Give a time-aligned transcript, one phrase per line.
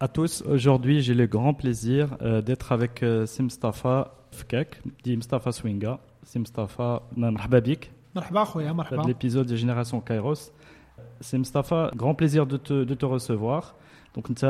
[0.00, 0.42] à tous.
[0.42, 5.98] Aujourd'hui, j'ai le grand plaisir euh, d'être avec euh, Simstafa Fkek, dit Mustafa Swinga.
[6.24, 7.90] Simstafa, مرحبا بك.
[8.16, 9.02] مرحبا خويا مرحبا.
[9.02, 10.50] l'épisode de Génération Kairos.
[11.20, 13.74] C'est Mustafa, grand plaisir de te, de te recevoir.
[14.16, 14.44] Donc انت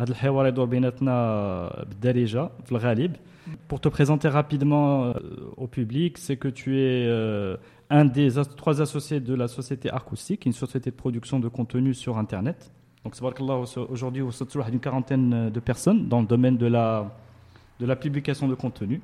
[0.00, 3.16] هذا الحوار يدور بيناتنا بالدارجه في الغالب.
[3.68, 5.12] Pour te présenter rapidement euh,
[5.56, 7.56] au public, c'est que tu es euh,
[7.90, 11.94] un des as- trois associés de la société Arcoustic, une société de production de contenu
[11.94, 12.72] sur internet.
[13.03, 13.15] Donc
[13.89, 17.11] aujourd'hui on se trouve une quarantaine de personnes dans le domaine de la
[17.79, 19.01] de la publication de contenu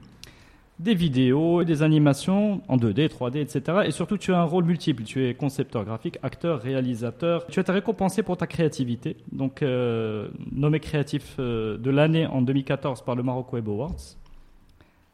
[0.80, 3.80] des vidéos, des animations en 2D, 3D, etc.
[3.86, 5.03] Et surtout, tu as un rôle multiple.
[5.03, 7.48] Tu es concepteur graphique, acteur, réalisateur.
[7.48, 9.18] Tu as été récompensé pour ta créativité.
[9.31, 14.18] Donc, euh, nommé créatif euh, de l'année en 2014 par le Maroc Web Awards.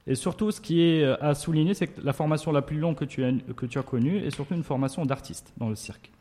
[0.05, 2.95] Et surtout, ce qui est euh, à souligner, c'est que la formation la plus longue
[2.95, 6.11] que tu as, que tu as connue est surtout une formation d'artiste dans le cirque.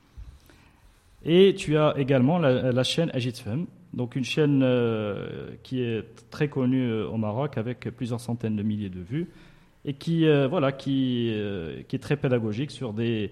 [1.25, 6.49] Et tu as également la, chaîne Agit Femme, donc une chaîne euh, qui est très
[6.49, 9.29] connue euh, au Maroc avec plusieurs centaines de milliers de vues
[9.85, 13.31] et qui, euh, voilà, qui, est très pédagogique sur des,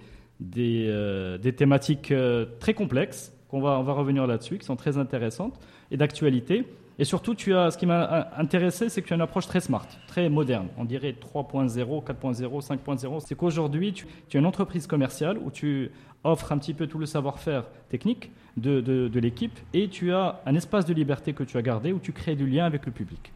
[1.57, 2.15] thématiques
[2.61, 5.59] très complexes, qu'on va, on va revenir là-dessus, qui sont très intéressantes
[5.91, 6.65] et d'actualité.
[7.01, 9.61] Et surtout, tu as, ce qui m'a intéressé, c'est que tu as une approche très
[9.61, 10.69] smart, très moderne.
[10.77, 13.21] On dirait 3.0, 4.0, 5.0.
[13.21, 15.91] C'est qu'aujourd'hui, tu, as une entreprise commerciale où tu
[16.25, 20.85] offres un petit peu tout le savoir-faire technique de, l'équipe et tu as un espace
[20.85, 23.33] de liberté que tu as gardé où tu crées du lien avec le public.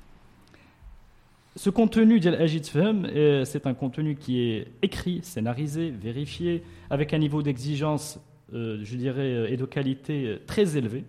[1.56, 7.14] Ce contenu d'El Ajit Fem, euh, c'est un contenu qui est écrit, scénarisé, vérifié, avec
[7.14, 8.20] un niveau d'exigence,
[8.52, 11.04] euh, je dirais, euh, et de qualité très élevé.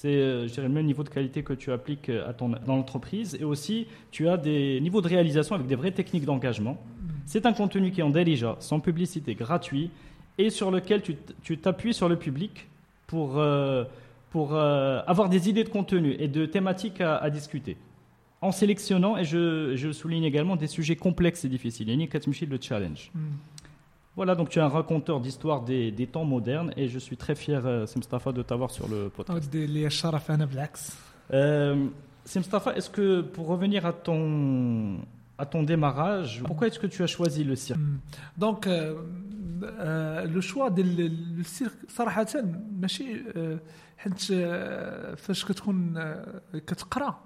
[0.00, 2.50] C'est, euh, je dirais, le même niveau de qualité que tu appliques euh, à ton,
[2.50, 3.36] dans l'entreprise.
[3.40, 6.76] Et aussi, tu as des niveaux de réalisation avec des vraies techniques d'engagement.
[7.26, 9.90] C'est un contenu qui est en Delija, sans publicité, gratuit,
[10.42, 11.02] et sur lequel
[11.42, 12.68] tu t'appuies sur le public
[13.08, 13.82] pour, euh,
[14.30, 17.76] pour euh, avoir des idées de contenu et de thématiques à, à discuter.
[18.40, 21.88] En sélectionnant, et je, je souligne également, des sujets complexes et difficiles.
[21.88, 23.10] Yani Katmichi, le challenge.
[23.16, 23.20] مم.
[24.19, 27.35] Voilà, donc tu es un raconteur d'histoire des, des temps modernes, et je suis très
[27.43, 29.47] fier, euh, Simstafa, de t'avoir sur le podcast.
[29.47, 30.91] ودير لي الشرف انا بالعكس
[31.31, 31.87] Euh,
[32.33, 34.21] Simstafa, est-ce que pour revenir à ton,
[35.37, 37.99] à ton démarrage, pourquoi est-ce que tu as choisi le cirque مم.
[38.37, 38.95] دونك آه،
[39.63, 42.25] آه، لو شوا ديال ال- السيرك صراحه
[42.81, 43.59] ماشي آه،
[43.97, 47.19] حيت آه، فاش كتكون آه، كتقرا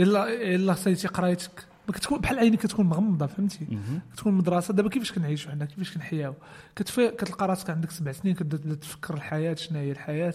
[0.00, 3.67] الا الا ساليتي قرايتك ما كتكون بحال عيني كتكون مغمضة فهمتي.
[4.13, 4.73] كتكون مدرسة.
[4.73, 6.33] دابا كيفاش كنعيشوا حنا؟ كيفاش كنحياو؟
[6.75, 10.33] كتلقى راسك عندك سبع سنين كتبدا تفكر الحياة شنو هي الحياة.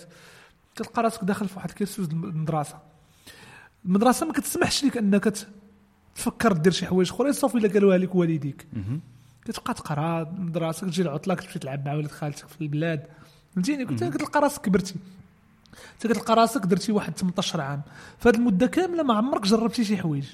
[0.75, 2.79] كتلقى راسك داخل في واحد الكرسوس د المدرسة.
[3.85, 5.35] المدرسة ما كتسمحش لك أنك
[6.15, 8.67] تفكر دير شي حوايج أخرين صافي إلا قالوها لك والديك.
[9.45, 13.07] كتبقى تقرا المدرسة كتجي العطله كتمشي تلعب مع ولد خالتك في البلاد.
[13.55, 14.95] فهمتيني؟ كنت كتلقى راسك كبرتي.
[15.95, 17.83] انت كتلقى راسك درتي واحد 18 عام.
[18.19, 20.27] فهاد المدة كاملة ما عمرك جربتي شي حوايج.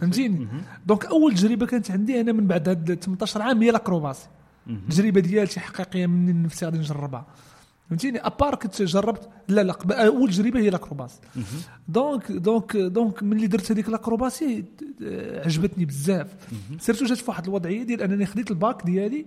[0.00, 0.48] فهمتيني؟
[0.86, 4.28] donc أول تجربة كانت عندي أنا من بعد هاد 18 عام هي l'acrobatie.
[4.68, 7.26] التجربه ديالتي حقيقية مني نفسي غادي نجربها.
[7.90, 11.20] فهمتيني؟ à part كنت جربت لا لا أول تجربة هي l'acrobatie.
[11.88, 14.64] donc donc donc ملي درت هذيك l'acrobatie
[15.02, 16.34] آه، عجبتني بزاف.
[16.78, 19.26] surtout جات في واحد الوضعية ديال أنني خديت الباك ديالي.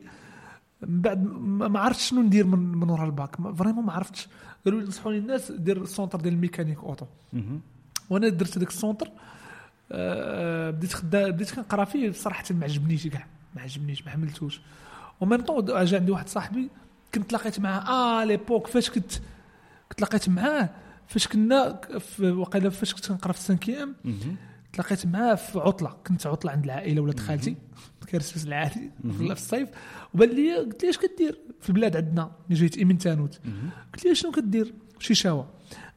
[0.81, 3.35] من بعد ما عرفتش شنو ندير من, من ورا ال bac.
[3.55, 4.27] vraiment ما عرفتش.
[4.65, 7.05] قالوا لي نصحوني الناس دير ال centre ديال ال mécanique auto.
[8.09, 9.11] وأنا درت هذاك ال centre.
[9.91, 14.61] بديت خدا بديت كنقرا فيه صراحة ما عجبنيش كاع ما عجبنيش ما حملتوش.
[15.21, 16.69] و même temps جا عندي واحد صاحبي
[17.15, 19.11] كنت تلاقيت معاه آه l'époque فاش كنت
[19.89, 20.69] كنت تلاقيت معاه
[21.07, 21.79] فاش كنا
[22.21, 23.95] وقيلا فاش كنت كنقرا في ال cinquième.
[24.73, 27.55] تلاقيت معاه في عطلة كنت عطلة عند العائلة ولاد خالتي
[28.11, 29.69] كرسوس العائلي في الصيف.
[30.13, 33.39] وبان لي قلت لي اش كدير؟ في البلاد عندنا ملي جيت إيمن تانوت.
[33.93, 35.47] قلت لي شنو كدير؟ شي شاوة.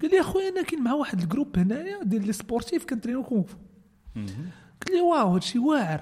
[0.02, 3.42] قال لي أخويا أنا كاين مع واحد ال groupe هنايا ديال les sportifs كنترينو كونغ
[3.42, 3.56] فو.
[4.16, 6.00] قلت لي واو هادشي واعر.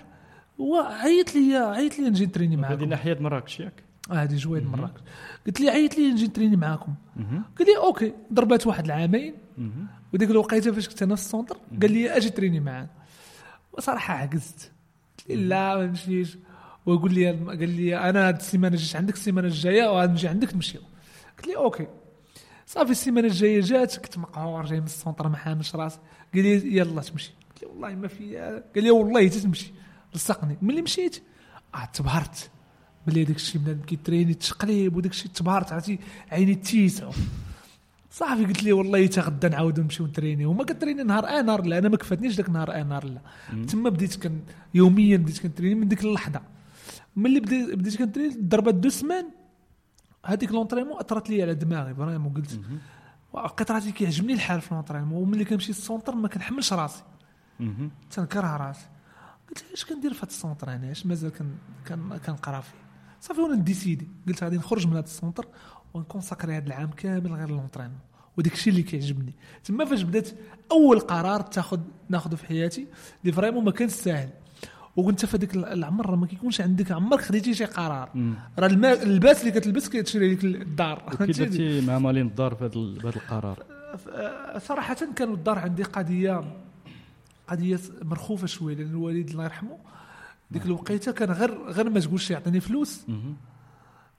[0.59, 2.85] وا- عيط لي عيط لي نجي نتريني هذه معاكم.
[2.85, 4.67] ناحية مراكش ياك؟ آه هذه جويد.
[4.67, 5.01] مراكش.
[5.47, 6.95] قلت لي عيط لي نجي نتريني معاكم.
[7.59, 8.13] قال لي OK.
[8.33, 9.35] ضربات واحد العامين.
[10.15, 12.89] وديك الوقيتة فاش كنت أنا في ال centre قال لي أجي تريني معانا
[13.73, 14.73] وصراحة عجزت.
[15.19, 16.39] قلت لي لا ما نمشيش.
[16.87, 20.81] ويقول لي قال لي أنا هاد السيمانة جيت عندك السيمانة الجاية وغنجي عندك نمشيو.
[21.39, 21.87] قلت لي OK.
[22.67, 25.99] صافي السيمانة الجاية جات كنت مقهور جاي من ال centre ما حاملش راسي.
[26.35, 27.33] قال لي يلا تمشي.
[27.59, 28.37] قلت له والله ما في
[28.75, 29.73] قال لي والله تمشي
[30.15, 31.23] لصقني ملي مشيت
[31.75, 32.51] آه تبهرت.
[33.07, 35.99] بلي داك الشيء بنادم كيتريني تقليب وداك الشيء تبهرت عرفتي؟
[36.33, 37.13] عيني تيسعوا
[38.11, 41.79] صافي قلت لي والله تا غدا نعاودو نمشيو نتريني وما كنتريني نهار آه نهار لا.
[41.79, 43.21] أنا ما كفاتنيش داك نهار آه نهار لا.
[43.67, 44.41] تما بديت كن
[44.75, 46.41] يوميا بديت كنتريني من ديك اللحظة.
[47.17, 49.25] ملي بديت بديت كنتريني ضربات deux semaines
[50.27, 52.61] هذيك l'entraînement أثرت لي على دماغي vraiment قلت
[53.35, 57.03] بقيت راسي كيعجبني الحال في l'entraînement وملي كنمشي لل centre ما كنحملش راسي.
[57.61, 57.91] مهم.
[58.11, 58.87] تنكره راسي.
[59.49, 61.47] قلت اش كندير في هذا ال centre أنا اش مازال كن
[61.89, 62.79] كن كنقرا فيه؟
[63.21, 65.47] صافي وأنا décidé قلت غادي نخرج من هذا ال centre
[65.95, 67.99] ون consacrer هذا العام كامل غير l'entraînement
[68.37, 69.35] وداك الشيء اللي كيعجبني.
[69.65, 70.29] تما فاش بدات
[70.73, 72.87] أول قرار تاخذ ناخذه في حياتي
[73.23, 74.31] اللي vraiment ما كانش ساهل.
[74.97, 78.35] وكنت في هذيك العمر ما كيكونش عندك عمرك خديتي شي قرار.
[78.59, 81.17] راه اللباس اللي كتلبس كتشري لك الدار.
[81.27, 83.65] كي؟ درتي مع مالين الدار في هذا القرار؟
[84.59, 86.68] صراحة كانوا الدار عندي قضية
[87.49, 89.79] قضية مرخوفة شوية لأن الوالد الله يرحمه.
[90.51, 93.07] ديك الوقيتة كان غير غير ما تقولش يعطيني فلوس.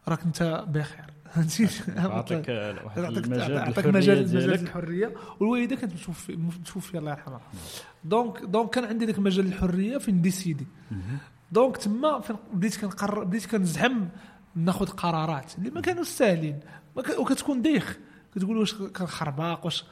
[0.07, 1.05] راك أنت بخير.
[1.33, 1.67] فهمتي؟
[1.97, 2.49] عطاك
[2.85, 5.13] واحد المجال الحرية مجال مجال الحرية.
[5.39, 7.41] والوالدة كانت متوفي متوفي الله يرحمها.
[8.03, 10.67] donc donc كان عندي ذاك مجال الحرية فين décider.
[11.51, 14.09] donc تما فين بديت كنقرر بديت كنزعم
[14.55, 16.59] ناخذ قرارات اللي ما كانوش ساهلين.
[16.95, 17.97] وكتكون دايخ.
[18.35, 19.83] كتقول واش كنخرباق واش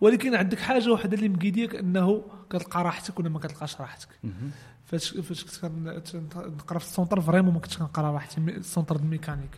[0.00, 4.08] ولكن عندك حاجة واحدة اللي مقيديك أنه كتلقى راحتك ولا ما كتلقاش راحتك.
[4.86, 6.28] فاش فاش كنت كن- تن-
[6.58, 9.50] نقرا في ال centre vraiment ما كنتش كنلقى راحتي ال centre ال mécanique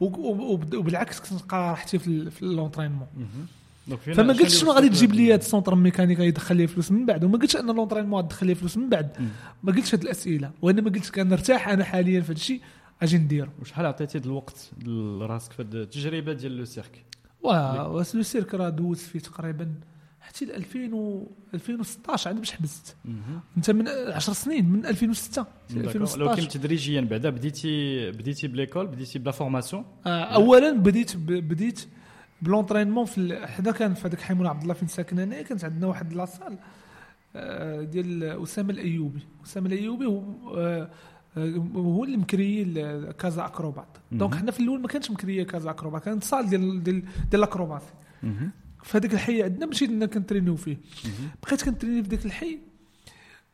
[0.00, 3.06] وبالعكس كنت نلقى راحتي في l'entraînement
[4.14, 7.06] فما قلتش شنو غادي تجيب لي هذا ال centre ال mécanique يدخل لي فلوس من
[7.06, 9.10] بعد؟ وما قلتش أن l'entraînement تدخل لي فلوس من بعد.
[9.62, 10.50] ما قلتش هاد الأسئلة.
[10.62, 12.60] وانما قلت كنرتاح أنا حاليا في هذا الشيء
[13.02, 13.50] أجي نديرو.
[13.62, 17.04] وشحال عطيتي الوقت لراسك في التجربة ديال le cirque؟
[17.44, 19.74] واه le cirque راه دوزت فيه تقريبا
[20.20, 22.96] حتى ل 2000 و 2016 عاد باش حبست.
[23.56, 25.88] أنت من 10 سنين من 2006 حتى d'accord.
[25.88, 31.86] 2016 ولكن تدريجيا بعدا بديتي بديتي بلا école بديتي بلا formation آه، اولا بديت بديت
[32.42, 35.86] ب l'entraînement في حدا كان في هذاك حيمون عبد الله فين ساكن انايا كانت عندنا
[35.86, 36.58] واحد la salle
[37.36, 39.20] آه، ديال أسامة الأيوبي.
[39.44, 40.22] أسامة الأيوبي هو
[40.56, 40.90] آه،
[41.76, 42.64] هو اللي مكري
[43.12, 44.34] كازا أكروبات donc.
[44.34, 47.92] حنا في الأول ما كانش مكرية كازا أكروبات كانت salle ديال ديال ديال ال acrobatie
[48.22, 48.50] مهم.
[48.82, 50.76] في هذيك الحي عندنا مشيت لنا كنترينيو فيه.
[51.42, 52.58] بقيت كنتريني في ذاك الحي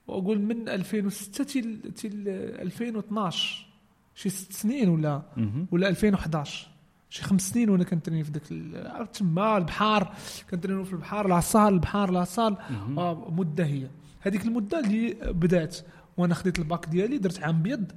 [0.06, 3.66] وأقول من 2006 تيل تيل 2012
[4.14, 5.22] شي ست سنين ولا.
[5.70, 6.68] ولا 2011
[7.10, 10.14] شي خمس سنين وأنا كنتريني في ذاك تما البحار
[10.50, 12.56] كنترينيو في البحار العصال البحار العصال.
[12.98, 13.86] آه مدة هي
[14.20, 15.76] هذيك المدة اللي بدات
[16.20, 17.92] وأنا خديت الباك ديالي درت عام بيض.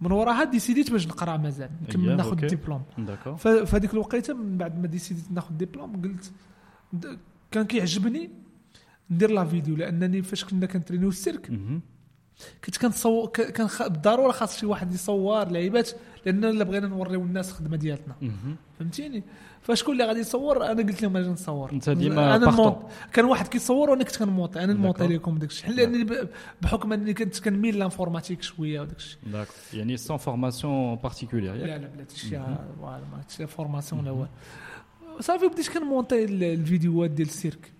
[0.00, 2.42] من وراها ديسيديت باش نقرا مازال نكمل أييه، ناخذ.
[2.44, 6.32] الدبلوم d'accord ف- في هذيك الوقيته من بعد ما ديسيديت ناخذ ديبلوم قلت
[7.50, 8.30] كان كيعجبني
[9.10, 11.46] ندير la vidéo لأنني فاش كنا كنترينيو السيرك.
[12.64, 15.90] كنت كنصور كان بالضرورة خاص شي واحد يصور لعيبات
[16.26, 18.14] لأن إلا بغينا نوريو الناس الخدمه ديالتنا.
[18.78, 19.22] فهمتيني؟
[19.62, 22.48] فشكون اللي غادي يصور أنا قلت لهم أجي نصور أنت ديما أنا.
[22.50, 22.78] المونط
[23.12, 25.06] كان واحد كيصور وأنا كنت كنمونطي أنا d'accord.
[25.08, 25.70] لكم داك الشيء.
[25.70, 26.28] لاني ب-
[26.62, 29.18] بحكم اني كنت كنميل l'informatique شوية وداك الشيء.
[29.78, 32.40] يعني sans formation particulière لا لا بلاتي شي
[32.80, 34.26] voilà formation لا والو.
[35.20, 37.72] صافي بديت كنمونطي ال- الفيديوهات ديال السيرك.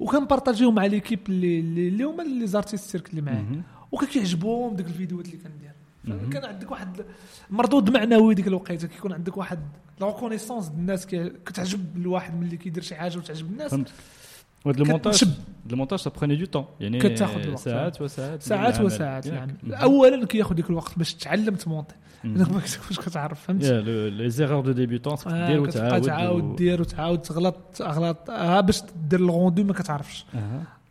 [0.00, 3.40] وكنبارطاجيهم مع l'équipe اللي هما les artistes السيرك اللي معايا.
[3.42, 3.62] مهم.
[3.92, 5.72] وكان كيعجبهم ديك الفيديوهات اللي كندير.
[6.32, 7.04] كان عندك واحد
[7.50, 9.58] مردود معنوي ديك الوقيته كيكون عندك واحد
[10.00, 11.06] la reconnaissance الناس
[11.46, 13.92] كتعجب الواحد ملي كيدير شي حاجة وتعجب الناس فهمتك
[14.64, 15.24] وهذا المونتاج
[15.70, 17.58] المونتاج prenait du temps يعني كتاخد الوقت.
[17.58, 18.80] ساعات وساعات ساعات.
[18.80, 19.26] وساعات.
[19.26, 19.74] نعم مهم.
[19.74, 21.84] اولا كياخذ ديك الوقت باش مهم.
[22.24, 26.56] انك ما كتكونش كتعرف فهمت les erreurs de débutant خصك آه، دير كتبقى وتعاود تعاود
[26.56, 30.26] دير وتعاود تغلط اغلاط ها باش دير ال rendu ما كتعرفش.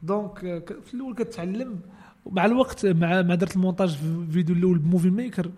[0.03, 1.79] donc آه، في الأول كتعلم
[2.27, 5.51] ومع الوقت مع ما درت المونتاج في الفيديو الأول ب Movie Maker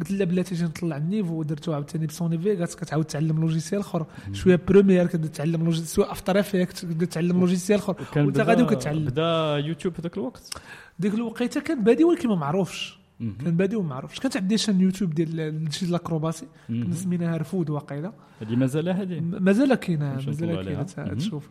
[0.00, 3.80] قلت لا بلاتي جي نطلع ال niveau درتو عاوتاني ب Sony Vegas كتعاود تعلم logiciel
[3.80, 4.06] أخر.
[4.32, 7.96] شوية Premiere كتبدا تعلم logiciel سواء After Effects كتبدا تعلم logiciel أخر.
[8.16, 9.04] وأنت غادي وكتعلم.
[9.04, 10.60] بدا يوتيوب في ذاك الوقت؟
[10.98, 12.98] ديك الوقيتة كان بادي ولكن ما معروفش.
[13.18, 14.20] كان بادي وما معروفش.
[14.20, 15.98] كانت عندي chaîne يوتيوب ديال شي.
[15.98, 18.12] كنا سميناها رفود واقيلا.
[18.40, 21.14] هذه مازال هذه؟ مازال كاينة مازال كاينة.
[21.14, 21.48] تشوف.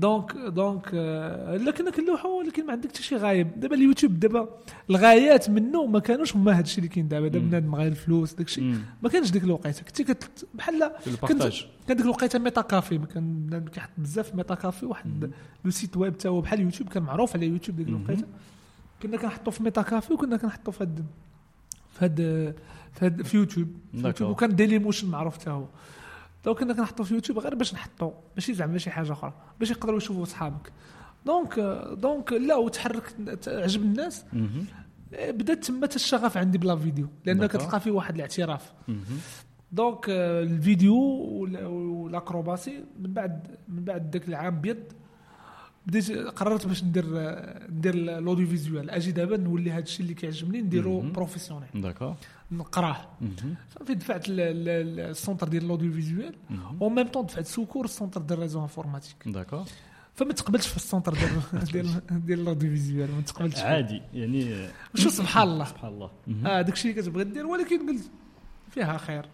[0.00, 3.60] donc donc آه، لكن كنلوحوا ولكن ما عندك حتى شي غايب.
[3.60, 4.48] دابا اليوتيوب دابا
[4.90, 7.28] الغايات منه ما كانوش هما هذا الشيء اللي كاين دابا.
[7.28, 7.46] دابا.
[7.46, 8.78] بنادم غير الفلوس داك الشيء.
[9.02, 9.82] ما كانش ديك الوقيتة.
[9.82, 11.42] كنتي كت بحال كنت
[11.86, 12.98] كان ديك الوقيتة Metacafe.
[12.98, 14.86] ما كان بنادم كيحط بزاف Metacafe.
[14.86, 15.30] واحد
[15.64, 17.88] le site web تا هو بحال يوتيوب كان معروف على يوتيوب ديك.
[17.88, 18.26] الوقيتة.
[19.02, 21.04] كنا كنحطو في Metacafe وكنا كنحطو في هاد
[21.92, 22.16] في هاد
[22.92, 23.68] في, هاد في يوتيوب.
[23.92, 24.30] في يوتيوب.
[24.30, 25.64] وكان Dailymotion معروف تا هو.
[26.48, 29.96] donc كنا كنحطو في يوتيوب غير باش نحطو ماشي زعما شي حاجة أخرى باش يقدروا
[29.96, 30.72] يشوفوا صحابك
[31.26, 31.58] donc
[31.98, 33.14] donc لا وتحرك
[33.46, 34.66] عجب الناس مهم.
[35.12, 37.46] بدات تما الشغف عندي ب la vidéo لأن.
[37.46, 38.72] كتلقى فيه واحد الاعتراف.
[39.72, 44.76] donc الفيديو وال- وال acrobatie من بعد من بعد ذاك العام بيض
[45.88, 47.04] بديت قررت باش ندير
[47.70, 51.00] ندير ال audiovisuel أجي دابا نولي هذا الشيء اللي كيعجبني نديرو.
[51.00, 52.14] professionnel d'accord.
[52.52, 52.96] نقراه.
[53.78, 56.82] صافي دفعت ال- ال- ال- ال centre ديال ال audiovisuel مهم.
[56.82, 59.64] و même temps دفعت سوكور ال centre ديال réseaux informatiques d'accord.
[60.14, 61.14] فما تقبلتش في ال centre
[61.72, 63.60] ديال ديال ديال ال audiovisuel ما تقبلتش.
[63.60, 65.64] عادي يعني شو سبحان الله.
[65.64, 66.10] سبحان الله.
[66.46, 68.10] آه داك الشيء كتبغي دير ولكن قلت
[68.70, 69.26] فيها خير.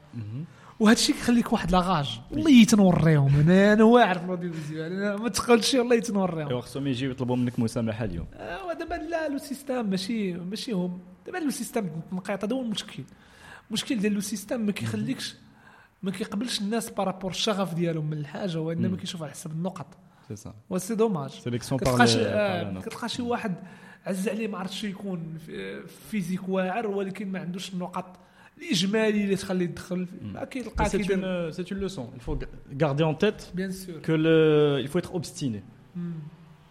[0.80, 5.28] وهذا الشيء كيخليك واحد la rage والله تنوريهم أنا أنا واعر ال audiovisuel أنا ما
[5.28, 8.26] تقولش والله تنوريهم أيوا خصهم يجيو يطلبوا منك مسامحه اليوم.
[8.34, 13.02] آه ودابا لا le système ماشي ماشي هم دابا le système التنقيط هذا هو المشكل.
[13.68, 15.34] المشكل ديال le système ما كيخليكش
[16.02, 18.96] ما كيقبلش الناس par rapport الشغف ديالهم من الحاجة وإنما.
[18.96, 19.86] كيشوف على حسب النقط.
[20.28, 23.54] c'est ça و c'est dommage sélection كتلقى شي بار آه كتلقى شي واحد
[24.06, 28.16] عز عليه ما عرفتش يكون في- physique واعر ولكن ما عندوش النقط.
[28.58, 32.06] الاجمالي اللي تخليه يدخل في- ما كيلقى C'est كيدير une, c'est une leçon.
[32.16, 32.38] Il faut
[32.72, 35.62] garder en tête bien sûr que le, il faut être obstiné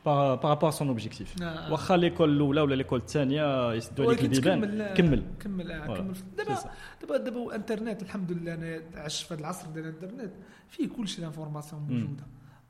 [0.03, 1.41] par, par rapport à son objectif.
[1.41, 1.71] آه.
[1.71, 4.61] واخا l'école الأولى ولا l'école الثانية يسدوا عليك ولكن البيبان
[4.93, 6.01] تكمل كمل كمل آه voilà.
[6.01, 6.67] كمل C'est دابا ça.
[7.01, 10.31] دابا دابا الانترنت الحمد لله أنا عشت في هذا العصر ديال الانترنت
[10.69, 12.23] فيه كل شيء ال information موجودة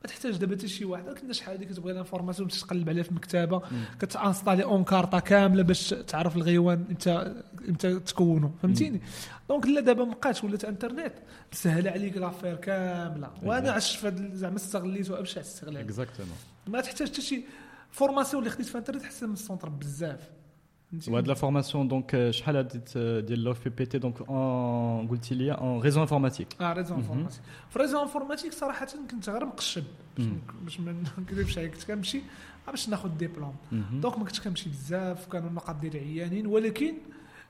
[0.03, 3.03] ما تحتاج دابا حتى شي واحد كنا شحال هذيك كتبغي ال information باش تقلب عليها
[3.03, 3.61] في المكتبة
[3.99, 9.01] كتانستالي Encarta كاملة باش تعرف الغيوان إمتى إمتى تكونوا فهمتيني؟
[9.49, 11.13] donc لا دابا ما بقاتش ولات انترنت
[11.53, 13.31] مسهله عليك l'affaire كاملة.
[13.43, 13.75] وأنا Exact.
[13.75, 15.77] عشت في زعما استغليتها باش استغلال.
[15.77, 16.35] exactement
[16.67, 17.43] ما تحتاج حتى شي
[17.91, 20.29] formation اللي خديت في الانترنت احسن من ال centre بزاف.
[20.93, 26.01] فهمتيني؟ وهاد la formation donc شحال هاديت ديال l'OFPPT donc en قلتي لي en réseaux
[26.01, 29.83] informatiques آه réseaux informatiques في réseaux informatiques صراحة كنت غير مقشب
[30.61, 32.21] باش ما نكذبش عليك كنت كنمشي
[32.67, 36.93] باش ناخذ diplôme donc ما كنتش كنمشي بزاف وكانوا النقاط ديالي عيانين ولكن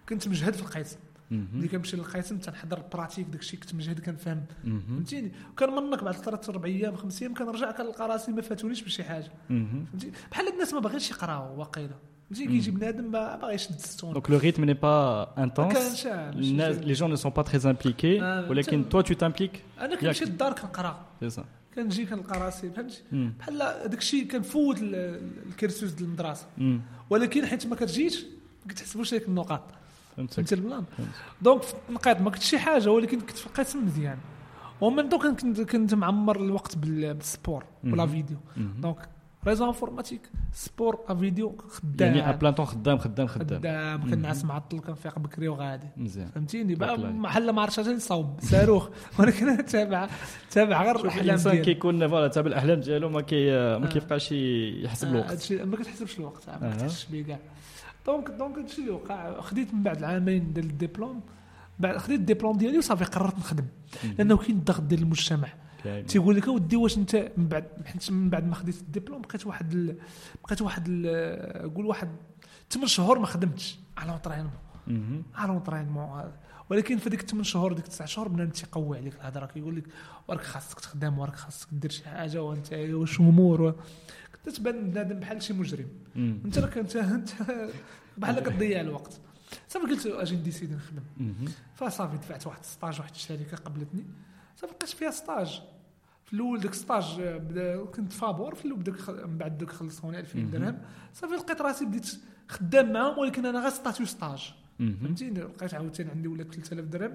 [0.09, 0.97] كنت مجهد في القسم
[1.31, 6.49] ملي كنمشي للقسم تنحضر ال pratique داكشي كنت مجهد كنفهم فهمتيني وكان منك بعد ثلاث
[6.49, 10.79] أربع أيام خمس أيام كنرجع كنلقى راسي ما فاتونيش بشي حاجة فهمتي بحال الناس ما
[10.79, 11.95] باغينش يقراو واقيلا
[12.33, 15.73] فهمتي كيجي بنادم ما باغيش يشد الستون Donc le rythme n'est pas ما intense.
[15.73, 18.21] كانش آه، ماشي الناس- شي- Les gens ne sont pas très impliqués.
[18.21, 19.81] آه، ولكن toi tu t'impliques.
[19.81, 21.05] أنا كنمشي للدار كنقرا.
[21.75, 23.01] كنجي كنلقى راسي فهمتي.
[23.11, 26.45] بحال داك الشيء كنفوت ال- ال- الكرسوس ديال المدرسة.
[27.09, 28.25] ولكن حيت ما كتجيش
[28.65, 29.61] ما كتحسبوش هذيك النقاط.
[30.17, 31.09] فهمتي ال plan فهمت.
[31.41, 34.17] donc في التنقيط ما كنت شي حاجة ولكن كنت في القسم مزيان
[34.81, 38.07] ومن دوك كنت كنت معمر الوقت بال- بال sport ولا.
[38.07, 38.37] فيديو.
[38.57, 38.97] donc
[39.47, 40.21] réseaux informatiques
[40.53, 42.15] sport et vidéo خدام.
[42.15, 43.59] يعني à plein temps خدام خدام خدام.
[43.59, 45.87] خدام كنعس معطل كنفيق بكري وغادي.
[45.97, 46.27] مزيان.
[46.27, 48.89] فهمتيني؟ بقى ما عرفتش نصاوب صاروخ.
[49.19, 50.09] ولكن أنا تابع
[50.51, 53.89] تابع غير الأحلام الإنسان كيكون voilà تابع الأحلام ديالو ما كي ما آه.
[53.89, 55.53] كيبقاش يحسب آه، الوقت.
[55.53, 56.75] ما كتحسبش الوقت ما آه.
[56.75, 57.39] كتحسش بيه كاع.
[58.05, 59.41] donc donc هادشي اللي وقع.
[59.41, 61.21] خديت من بعد العامين ديال الدبلوم.
[61.79, 63.65] بعد خديت الدبلوم ديالي وصافي قررت نخدم.
[64.17, 65.47] لأنه كاين الضغط ديال المجتمع.
[66.07, 69.73] تيقول لك أودي واش أنت من بعد حيت من بعد ما خديت الدبلوم بقيت واحد
[69.73, 69.97] ال...
[70.43, 71.73] بقيت واحد ال...
[71.73, 72.09] قول واحد
[72.69, 73.79] 8 شهور ما خدمتش.
[73.97, 74.51] على entraînement.
[75.35, 76.31] على entraînement
[76.69, 79.83] ولكن في ديك 8 شهور ديك 9 شهور بنادم تيقوي عليك الهضرة كيقول لك
[80.27, 83.73] وراك خاصك تخدم وراك خاصك دير شي حاجة وأنت واش امور و...
[84.45, 85.87] كنت تبان بنادم بحال شي مجرم.
[86.15, 87.29] أنت راك انت أنت
[88.17, 89.19] بحال كتضيع الوقت.
[89.67, 91.03] صافي قلت أجي نديسيدي نخدم.
[91.75, 94.05] فصافي دفعت واحد stage واحد الشركة قبلتني.
[94.55, 95.61] صافي لقيت فيها stage.
[96.33, 98.83] في الأول داك stage بدا كنت فابور في الأول
[99.27, 100.49] من بعد دوك خلصوني 2000 مهم.
[100.49, 100.77] درهم
[101.13, 102.11] صافي لقيت راسي بديت
[102.49, 104.95] خدام معاهم ولكن أنا غير statut stage مهم.
[105.03, 107.13] فهمتيني لقيت عاوتاني عندي ولا 3000 درهم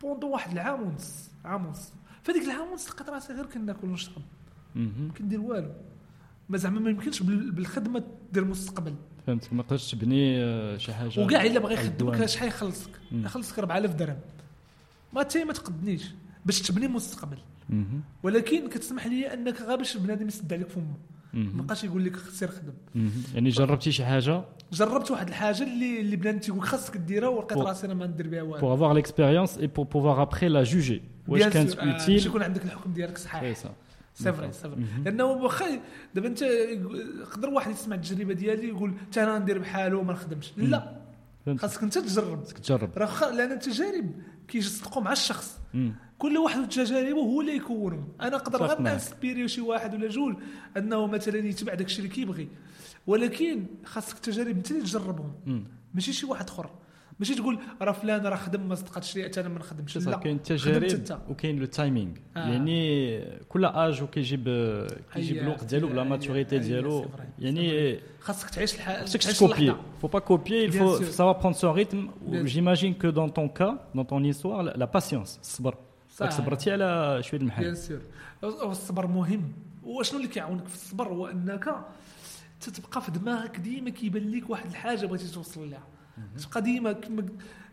[0.00, 4.22] pendant واحد العام ونص عام ونص فهاديك العام ونص لقيت راسي غير كناكل ونشرب.
[4.74, 5.72] ما كندير والو
[6.48, 8.94] ما زعما ما يمكنش بال- بالخدمة دير مستقبل
[9.26, 12.26] فهمت ما تقدرش تبني آه، شي حاجة وكاع إلا بغى يخدمك.
[12.26, 12.90] شحال يخلصك.
[13.12, 14.18] يخلصك 4000 درهم
[15.12, 16.04] ما تي ما تقدنيش
[16.46, 17.38] باش تبني مستقبل.
[18.22, 20.94] ولكن كتسمح لي أنك غير باش بنادم يسد عليك فمه.
[21.32, 21.62] ما.
[21.62, 22.72] بقاش يقول لك سير خدم.
[23.34, 27.58] يعني جربتي شي حاجة؟ جربت واحد الحاجة اللي اللي بنادم تيقول لك خاصك ديرها ولقيت
[27.58, 28.76] راسي أنا ما ندير بها والو.
[28.76, 31.00] avoir l'expérience et pour pouvoir après la juger.
[31.28, 31.78] واش bien كانت.
[31.78, 33.58] آه، باش يكون عندك الحكم ديالك صحيح.
[34.14, 35.80] c'est vrai c'est vrai لأنه واخا
[36.14, 40.52] دابا أنت يقدر واحد يسمع التجربة ديالي يقول حتى أنا ندير بحالو وما نخدمش.
[40.56, 40.96] لا.
[41.58, 42.44] خاصك أنت تجرب.
[42.44, 42.90] تجرب.
[42.96, 44.10] راه لأن التجارب
[44.48, 45.58] كيصدقوا مع الشخص.
[46.18, 48.80] كل واحد وتجاربه هو اللي يكونهم أنا نقدر غير معك.
[48.80, 50.34] ن inspirer شي واحد ولا جوج
[50.76, 52.48] أنه مثلا يتبع داك الشيء اللي كيبغي
[53.06, 55.64] ولكن خاصك التجارب أنت اللي تجربهم.
[55.94, 56.70] ماشي شي واحد آخر
[57.18, 60.36] ماشي تقول راه فلان راه خدم ما صدقاتش لي حتى أنا ما نخدمش لا كاين
[60.36, 62.48] التجارب وكاين le timing آه.
[62.48, 64.44] يعني كل اج وكيجيب
[65.14, 67.06] كيجيب الوقت ديالو ب la maturité ديالو.
[67.38, 69.80] يعني خاصك تعيش الحال ت copier اللحظة.
[70.02, 72.08] faut pas copier il faut savoir prendre son rythme
[72.44, 75.74] j'imagine que dans ton cas dans ton histoire la, patience الصبر.
[76.22, 78.00] راك صبرتي على شوية bien المحل sûr
[78.70, 79.52] الصبر مهم.
[79.82, 81.74] وشنو اللي كيعاونك في الصبر؟ هو أنك
[82.60, 85.82] تتبقى في دماغك ديما كيبان لك واحد الحاجة بغيتي توصل لها.
[86.38, 86.92] تبقى ديما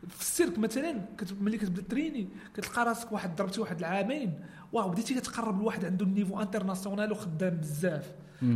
[0.10, 1.02] في السيرك مثلا
[1.42, 4.34] ملي كتبدا ت entraîner كتلقى راسك واحد ضربتي واحد العامين
[4.72, 8.12] واو بديتي كتقرب لواحد عنده ال niveau international وخدام بزاف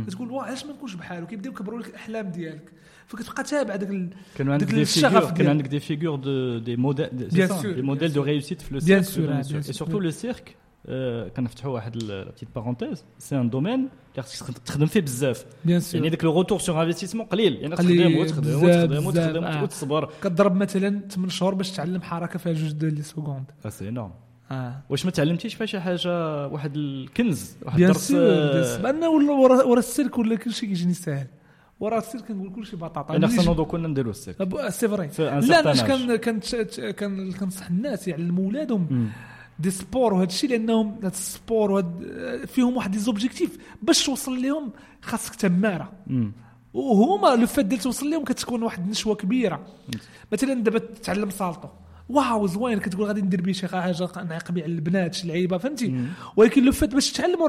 [0.06, 2.72] كتقول واه علاش ما نكونش بحالو كيبداو يكبروا لك الأحلام ديالك
[3.06, 4.10] فكتبقى تابع داك ال...
[4.36, 5.46] كانوا عندك des الشغف figures كان.
[5.46, 7.48] عندك دي فيغور دو دي موديل دي
[7.82, 8.12] موديل.
[8.12, 9.60] دو ريوسيت في لو سيرك.
[9.60, 10.56] سورتو لو سيرك
[11.36, 15.46] كنفتحوا واحد petite parenthèse c'est un domaine اللي خصك تخدم فيه بزاف
[15.94, 17.56] يعني داك le retour sur investissement قليل.
[17.56, 19.62] يعني تخدم وتخدم وتخدم وتخدم آه.
[19.62, 20.10] وتصبر.
[20.22, 23.44] كتضرب مثلا 8 شهور باش تعلم حركة فيها جوج de les secondes.
[23.68, 24.10] c'est énorme
[24.50, 24.82] آه.
[24.90, 29.32] واش ما تعلمتيش فيها شي حاجة؟ واحد الكنز واحد bien الدرس آه، ولا
[29.64, 31.26] ورا السيرك ولا كلشي كيجيني ساهل.
[31.80, 33.16] ورا السيرك كنقول كلشي بطاطا.
[33.16, 34.42] أنا خصنا نوضو كنا نديرو السيرك.
[34.42, 36.16] أب- c'est vrai لا أنا
[37.40, 39.08] كنصح الناس يعلموا ولادهم مم.
[39.58, 43.58] des sports وهذا الشيء لأنهم هذا ال sport وهاد فيهم واحد des objectifs.
[43.82, 44.70] باش توصل لهم
[45.02, 45.92] خاصك تمارة.
[46.74, 49.66] وهما le fait ديال توصل لهم كتكون واحد النشوة كبيرة.
[50.32, 51.68] مثلا دابا تتعلم salto.
[52.08, 56.04] واو زوين كتقول غادي ندير بيه شي حاجة نعيق بيه على البنات شي لعيبة فهمتي.
[56.36, 57.42] ولكن le fait باش تتعلم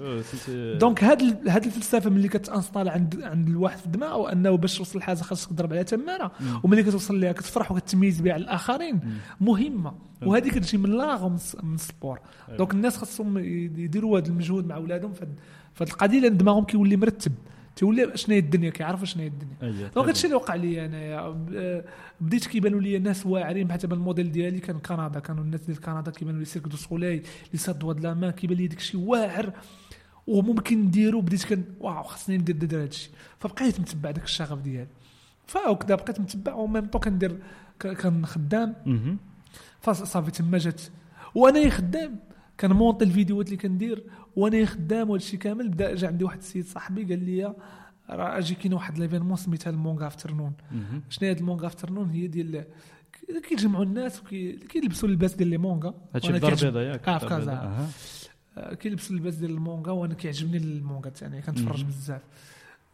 [0.00, 4.32] آه، c'est- c'est- donc هاد هاد الفلسفة ملي كت installe عند عند الواحد في دماغه
[4.32, 6.32] أنه باش توصل لحاجة خاصك تضرب عليها تماره
[6.62, 9.00] وملي كتوصل ليها كتفرح وكتميز بها على الآخرين
[9.40, 9.92] مهمة.
[10.26, 12.18] وهذه كتجي من l'art من الس- من ال sport.
[12.58, 15.38] donc الناس خاصهم يديروا هذا المجهود مع اولادهم في هاد-
[15.74, 17.32] في هاد القضية لأن دماغهم كيولي مرتب.
[17.78, 19.88] تولي شنو هي الدنيا؟ كيعرفوا شنو هي الدنيا.
[19.94, 21.84] donc هادشي اللي وقع لي انايا ب-
[22.20, 25.20] بديت كيبانوا لي ناس واعرين بحال دابا الموديل ديالي كان كندا.
[25.20, 27.16] كانوا الناس ديال كندا كيبانوا لي Cirque du Soleil
[27.52, 29.52] Les Sept Doigts de la كيبان لي داك الشيء واعر.
[30.26, 33.12] وممكن نديرو بديت كن واو خصني ندير ندير هذا الشيء.
[33.38, 34.88] فبقيت متبع داك الشغف ديالي.
[35.46, 37.38] فهكذا بقيت متبع و même temps كندير
[37.80, 38.74] كان خدام.
[39.80, 40.80] فصافي تما جات.
[41.34, 42.18] وأنا خدام.
[42.60, 44.04] كن monter الفيديوهات اللي كندير
[44.38, 47.54] وأنا خدام وهادشي كامل بدا جا عندي واحد السيد صاحبي قال لي
[48.10, 50.52] راه أجي كاين واحد l'événement سميتها ال Manga Afternoon.
[51.08, 52.64] شنو هاد ال Manga Afternoon هي ديال
[53.48, 57.52] كيجمعوا الناس وكيلبسوا اللباس ديال les mangas هادشي وأنا الدار البيضاء ياك آه في كازا.
[58.58, 61.84] آه، كيلبسوا اللباس ديال المونغا وأنا كيعجبني المونغا تاعي كنتفرج.
[61.84, 62.22] بزاف.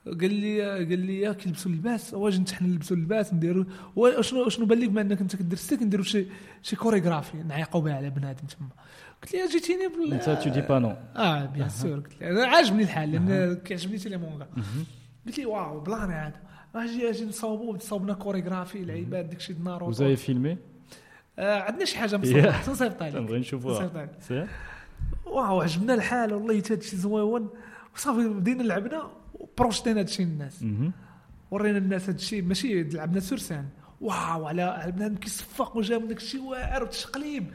[0.06, 3.64] قال لي قال لي كيلبسوا اللباس واش انت حنا نلبسوا اللباس نديروا
[3.96, 6.26] وشنو شنو بان لك بما إنك أنت كدير ستيك نديروا شي
[6.62, 8.68] شي كوريغرافي نعيقوا بها على بنادم تما.
[9.24, 12.46] قلت لي جيتيني بال انت تو دي با نو آه بيان سور قلت لي أنا
[12.46, 14.48] عاجبني الحال لأن كيعجبني حتى لي مونغا.
[15.26, 16.40] قلت لي واو بلاني هذا
[16.74, 20.56] أجي أجي نصاوبوا صوبنا كوريغرافي العباد داكشي د ناروتو وزاي فيلمي
[21.38, 22.16] آه عندنا شي حاجة.
[22.16, 22.62] مصورة.
[22.66, 24.08] تنصيفط عليك نبغي نشوفوها.
[25.26, 27.50] واو عجبنا الحال والله حتى هادشي زويون.
[27.94, 30.92] وصافي بدينا لعبنا وبروشتينا هادشي الناس مهم.
[31.50, 33.68] ورينا الناس هادشي ماشي لعبنا سورسان.
[34.00, 37.46] واو على بنادم كيصفق وجا من داكشي واعر وتشقليب.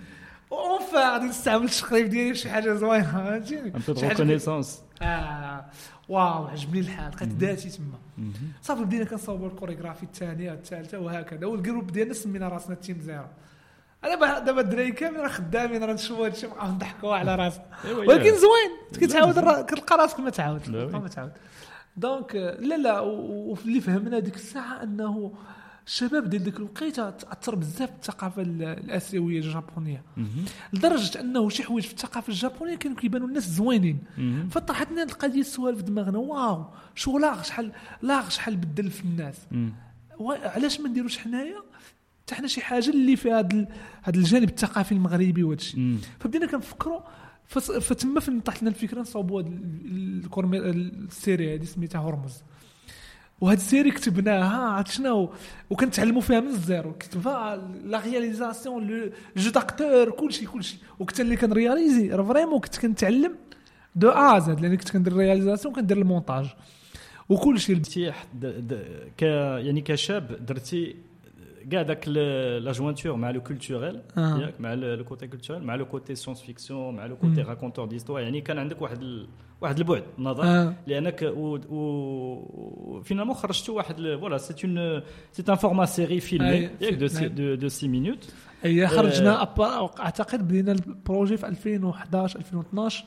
[0.51, 4.09] اونفا غادي نستعمل التشقليب ديالي في شي حاجة زوينه فهمتيني ان بو شي دو حاجة
[4.09, 5.65] ريكونيسونس آه
[6.09, 8.33] واو عجبني الحال لقيت ذاتي تما.
[8.61, 13.25] صافي بدينا كنصاوبوا الكوريغرافي الثانية الثالثه وهكذا والجروب ديالنا سمينا راسنا تيم زيرو
[14.03, 17.65] أنا دابا الدراري كاملين راه خدامين راه نشوفوا هادشي بقاو نضحكوا على راسنا
[17.97, 18.31] ولكن.
[18.35, 20.69] زوين كتعاود كتلقى راسك ما تعاود.
[20.69, 21.31] ما تعاود
[21.97, 25.33] donc لا لا واللي فهمنا ديك الساعة انه
[25.89, 30.03] الشباب ديال ديك الوقيته تاثر بزاف بالثقافه ال- الاسيويه الجابونيه.
[30.73, 33.99] لدرجة أنه شي حوايج في الثقافة الجابونية كانوا كيبانوا الناس زوينين.
[34.51, 36.17] فطرحت لنا القضية السؤال في دماغنا.
[36.17, 37.71] واو شو l'art شحال
[38.01, 39.35] l'art شحال بدل في الناس.
[40.29, 41.61] علاش ما نديروش حنايا؟
[42.23, 43.67] حتى حنا شي حاجة اللي فيها هذا
[44.01, 45.97] هذا الجانب الثقافي المغربي وهذا الشيء.
[46.19, 47.01] فبدينا كنفكروا
[47.81, 52.33] فتما فين طاحت لنا الفكرة نصاوبوا ال court mé- ال série هذه سميتها هرمز.
[53.41, 55.33] وهاد ال série كتبناها عرفت شنو؟
[55.69, 60.77] وكنتعلموا فيها من ال zéro كتبها la réalisation le jeu d'acteur كلشي كلشي.
[60.99, 63.35] وكنت اللي كن réaliser راه vraiment كنت كنتعلم
[63.95, 66.45] de A à Z لأن كنت كندير réalisation كندير المونتاج.
[67.29, 67.73] وكلشي.
[67.73, 68.11] درتي
[69.17, 70.95] ك يعني كشاب درتي
[71.71, 74.01] كاع داك l'aventure مع le culturel.
[74.17, 78.41] ياك مع le côté culturel مع le côté science-fiction مع le côté raconteur d'histoires يعني
[78.41, 79.27] كان عندك واحد.
[79.61, 80.73] واحد البعد نظر آه.
[80.87, 83.01] لأنك و, و...
[83.01, 87.27] finalement خرجتوا واحد voilà c'est un c'est un format série filmée ياك دو نعم.
[87.27, 89.91] de de 6 minutes هي خرجنا آه.
[89.99, 93.05] أعتقد بدينا ال projet في 2011 2012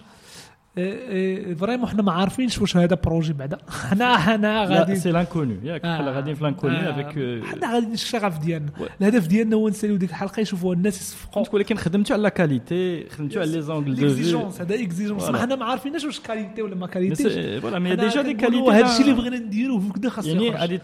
[0.75, 3.59] vraiment حنا ما عارفينش واش هذا projet بعدا.
[3.91, 5.95] حنا حنا غادي c'est l'inconnu ياك آه.
[5.95, 6.91] بحال غاديين في l'inconnu آه.
[6.91, 11.45] avec حنا غادي الشغف ديالنا الهدف ديالنا هو نساليو ديك الحلقة يشوفوها الناس يصفقوا.
[11.53, 15.57] ولكن خدمتوا على la qualité خدمتوا على les angles de vue l'exigence هذا exigence حنا
[15.57, 19.15] ما عارفينش واش qualité ولا ما qualité voilà mais déjà des qualités هذا الشيء اللي
[19.15, 20.81] بغينا نديرو وكذا خاص يعني غادي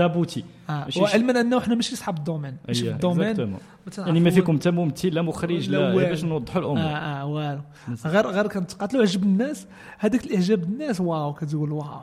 [0.69, 0.83] آه.
[0.85, 3.57] ماشي وعلما انه حنا ماشي صحاب ال domaine ماشي في ال domaine
[3.97, 5.95] يعني ما فيكم حتى ممثل لا مخرج لا.
[5.95, 7.61] باش نوضحوا آه الأمور آه والو
[8.05, 9.67] غير غير كنتقاتلوا عجب الناس
[9.99, 12.01] هذاك الاعجاب الناس واو كتقول واو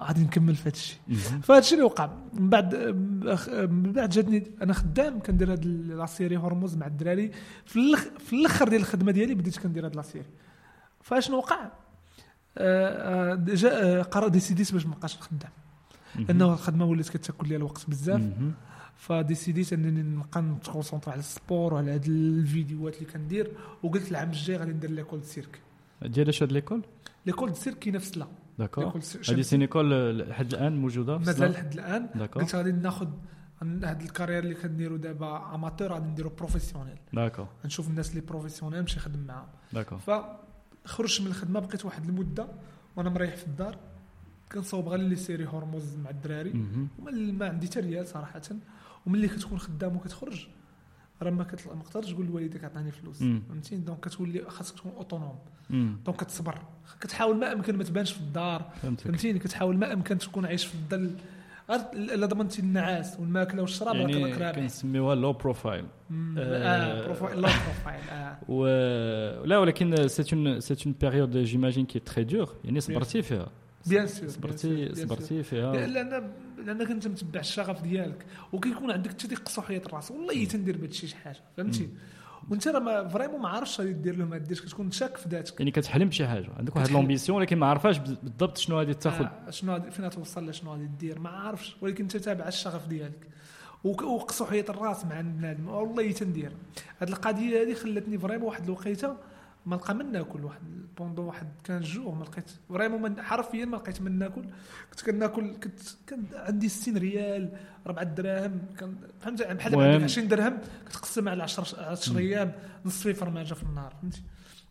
[0.00, 0.98] غادي نكمل في هذا الشيء.
[1.42, 2.74] فهذا الشيء اللي وقع من بعد
[3.70, 7.30] من بعد جاتني أنا خدام كندير هاد la série هرمز مع الدراري
[7.64, 10.26] في الاخ في الآخر ديال الخدمه ديالي بديت كندير هاد la série
[11.02, 11.70] فاشنو وقع
[12.58, 15.50] آه، آه، déjà آه، قرر décidé ت باش ما نبقاش خدام.
[16.14, 16.26] مهم.
[16.26, 18.22] لأنه الخدمة ولات كتاكل لي الوقت بزاف.
[18.96, 23.52] ف décidé ت أنني نبقى نت concentrer على ال sport وعلى هاد الفيديوهات اللي كندير.
[23.82, 25.60] وقلت العام الجاي غادي ندير l'école cirque.
[26.02, 26.82] ديال اش هاد l'école؟
[27.26, 28.26] l'école cirque كاينة في سلا
[28.58, 29.00] d'accord.
[29.28, 32.08] هادي سي ليكول لحد الآن موجودة في مازال؟ لحد الآن.
[32.14, 32.42] d'accord.
[32.42, 33.08] قلت غادي ناخذ
[33.62, 37.46] هاد ال carrière اللي كنديرو دابا amateur غادي نديرو professionnel d'accord.
[37.64, 39.46] نشوف الناس اللي professionnel نمشي نخدم معاهم.
[39.72, 39.98] D'accord.
[40.86, 42.46] فخرجت من الخدمة بقيت واحد المدة
[42.96, 43.78] وأنا مريح في الدار.
[44.52, 46.52] كنصاوب غير les séries هرمز مع الدراري.
[47.32, 48.42] ما عندي حتى ريال صراحة.
[49.06, 50.46] وملي كتكون خدام وكتخرج
[51.22, 53.18] راه ما كتطلع ما تقدرش تقول لوالديك عطاني فلوس.
[53.18, 55.38] فهمتي؟ donc كتولي خاصك تكون autonome.
[56.04, 56.58] donc كتصبر.
[57.00, 58.72] كتحاول ما أمكن ما تبانش في الدار.
[58.82, 61.10] فهمتيني؟ كتحاول ما أمكن تكون عايش في الظل.
[61.70, 65.84] غير الا ضمنتي النعاس والماكلة والشراب يعني راك رابح كنسميوها low profile.
[66.12, 68.38] آه، آه profile low profile آه.
[68.48, 68.66] و
[69.44, 73.48] لا ولكن c'est une c'est une période j'imagine qui est très dure يعني صبرتي فيها.
[73.86, 75.86] bien sûr صبرتي صبرتي فيها.
[75.86, 76.32] لأن
[76.66, 81.08] لأنك أنت متبع الشغف ديالك وكيكون عندك حتى ديك قصوحية الراس والله تندير بهذا الشيء
[81.08, 81.88] شي حاجة فهمتي؟
[82.50, 85.58] وانت راه ما vraiment ما عارفش غادي دير له ما ديرش كتكون شاك في ذاتك
[85.60, 86.90] يعني كتحلم بشي حاجة عندك واحد.
[86.90, 90.86] l'ambition ولكن ما عارفاش بالضبط شنو غادي تاخذ آه شنو غادي فين توصل لشنو غادي
[90.86, 93.26] دير ما عارفش ولكن انت تابع الشغف ديالك
[93.84, 96.52] وك- وقصوحية الراس مع بنادم والله تندير
[97.00, 99.16] هاد القضية هذه خلتني vraiment واحد الوقيته
[99.66, 100.60] ما نلقى من ناكل واحد
[100.98, 102.50] بوندو واحد كان جوع ما لقيت.
[102.68, 104.44] vraiment حرفيا ما لقيت من ناكل.
[104.90, 108.60] كنت كناكل كنت كان عندي 60 ريال 4 دراهم.
[108.78, 109.92] كان فهمت بحال دابا المهم.
[109.92, 112.52] عندك 20 درهم كتقسم على 10 10 أيام
[112.84, 114.22] نص في فرماجه في النهار فهمتي؟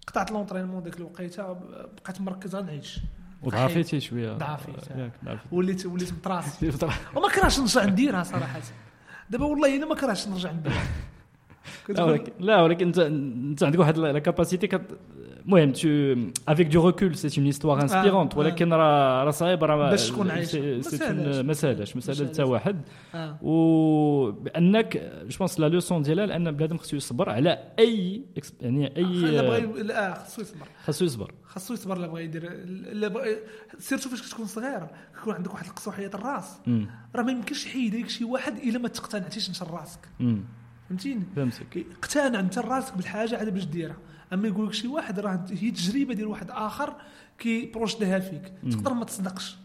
[0.07, 2.99] قطعت l'entraînement ديك الوقيتة بقيت مركز غير نعيش.
[3.43, 4.33] وضعفيتي شوية.
[4.33, 4.75] ضعفيت.
[5.51, 6.71] وليت وليت مطراسي
[7.15, 8.61] وما كرهش نرجع نديرها صراحة.
[9.29, 10.83] دابا والله إلا ما كرهش نرجع نديرها.
[11.89, 14.81] لا ولكن لا ولكن انت انت عندك واحد لا كاباسيتي كت
[15.45, 16.15] المهم تو
[16.47, 18.37] افيك دو ريكول سي اون هيستوار انسبيرونت.
[18.37, 20.47] ولكن راه راه صعيب راه باش تكون عايش.
[20.47, 21.45] سي ما سي ساهلاش.
[21.45, 22.43] ما ساهلاش ما حتى.
[22.43, 22.81] واحد
[23.15, 23.37] آه.
[23.41, 24.97] وبانك
[25.27, 28.23] جو بونس لا لوسون ديالها لأن بنادم خصو يصبر على أي
[28.61, 29.03] يعني اي
[29.83, 32.49] لا خصو يصبر خصو يصبر خصو يصبر لا بغى يدير
[33.79, 36.57] surtout فاش كتكون صغير كيكون عندك واحد القصوحية الراس.
[37.15, 39.99] راه ما يمكنش يحيد لك شي واحد إلا ما تقتنعتيش انت راسك.
[40.89, 41.85] فهمتيني؟ فهمتك.
[41.97, 43.97] اقتنع انت راسك بالحاجة عاد باش ديرها.
[44.33, 46.93] أما يقول لك شي واحد راه هي تجربة ديال واحد آخر
[47.39, 48.53] كي project ها فيك.
[48.71, 49.57] تقدر ما تصدقش.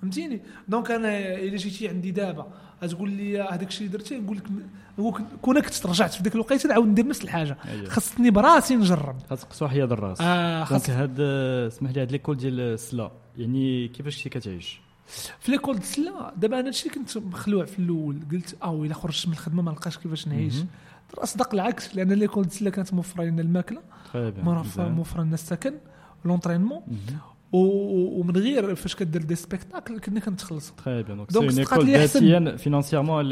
[0.00, 5.22] فهمتيني؟ donc أنا إلا جيتي عندي دابا تقول لي هذاك الشيء اللي درتي نقول لك
[5.42, 7.56] كون كنت رجعت في ذاك الوقيتة نعاود ندير نفس الحاجة.
[7.68, 7.88] أيوة.
[7.88, 9.16] خصني براسي نجرب.
[9.30, 10.18] خاصك قصوحية هاد الراس.
[10.22, 14.80] donc خاص هاد اسمح لي هاد l'école ديال السلا يعني كيفاش كتعيش؟
[15.40, 19.26] في l'école د السلا دابا أنا هادشي كنت مخلوع في الأول قلت آه الا خرجت
[19.26, 20.54] من الخدمه ما نلقاش كيفاش نعيش.
[21.14, 23.80] اصدق العكس لأن l'école د السلا كانت موفره لنا الماكله
[24.90, 25.74] موفره لنا السكن.
[27.52, 31.86] و- ومن غير فاش كدير des spectacles كنا كنتخلصوا très bien donc c'est une école.
[32.22, 33.24] ذاتيا financièrement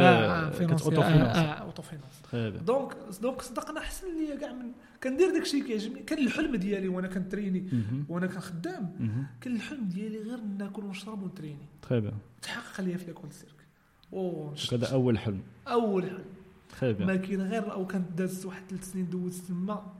[0.91, 4.67] كت auto آه finance آه auto finance donc donc صدقنا احسن ليا كاع من
[5.09, 6.03] كندير داك الشيء كيعجبني.
[6.03, 7.69] كان الحلم ديالي وأنا كن traîner.
[8.09, 9.27] وأنا كنخدام مهم.
[9.41, 11.67] كان الحلم ديالي غير ناكل ونشرب ون traîner.
[11.83, 13.53] très bien تحقق ليا في l'école cirque
[14.73, 15.43] هذا أول حلم.
[15.67, 16.25] أول حلم.
[16.81, 19.95] très bien ما كاين غير أو كانت دازت واحد ثلاث سنين دوزت تما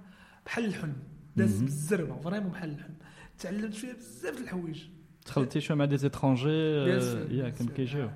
[0.47, 0.97] بحال الحلم.
[1.37, 1.63] دازت.
[1.63, 2.95] بالزربة vraiment بحال الحلم.
[3.39, 4.83] تعلمت فيها بزاف د الحوايج.
[5.27, 7.69] دخلتي شوية مع des étrangers sûr، يا sûr.
[7.69, 8.11] كيجيو.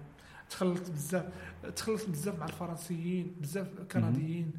[0.51, 1.25] تخلطت بزاف
[1.77, 4.51] تخلطت بزاف مع الفرنسيين بزاف كنديين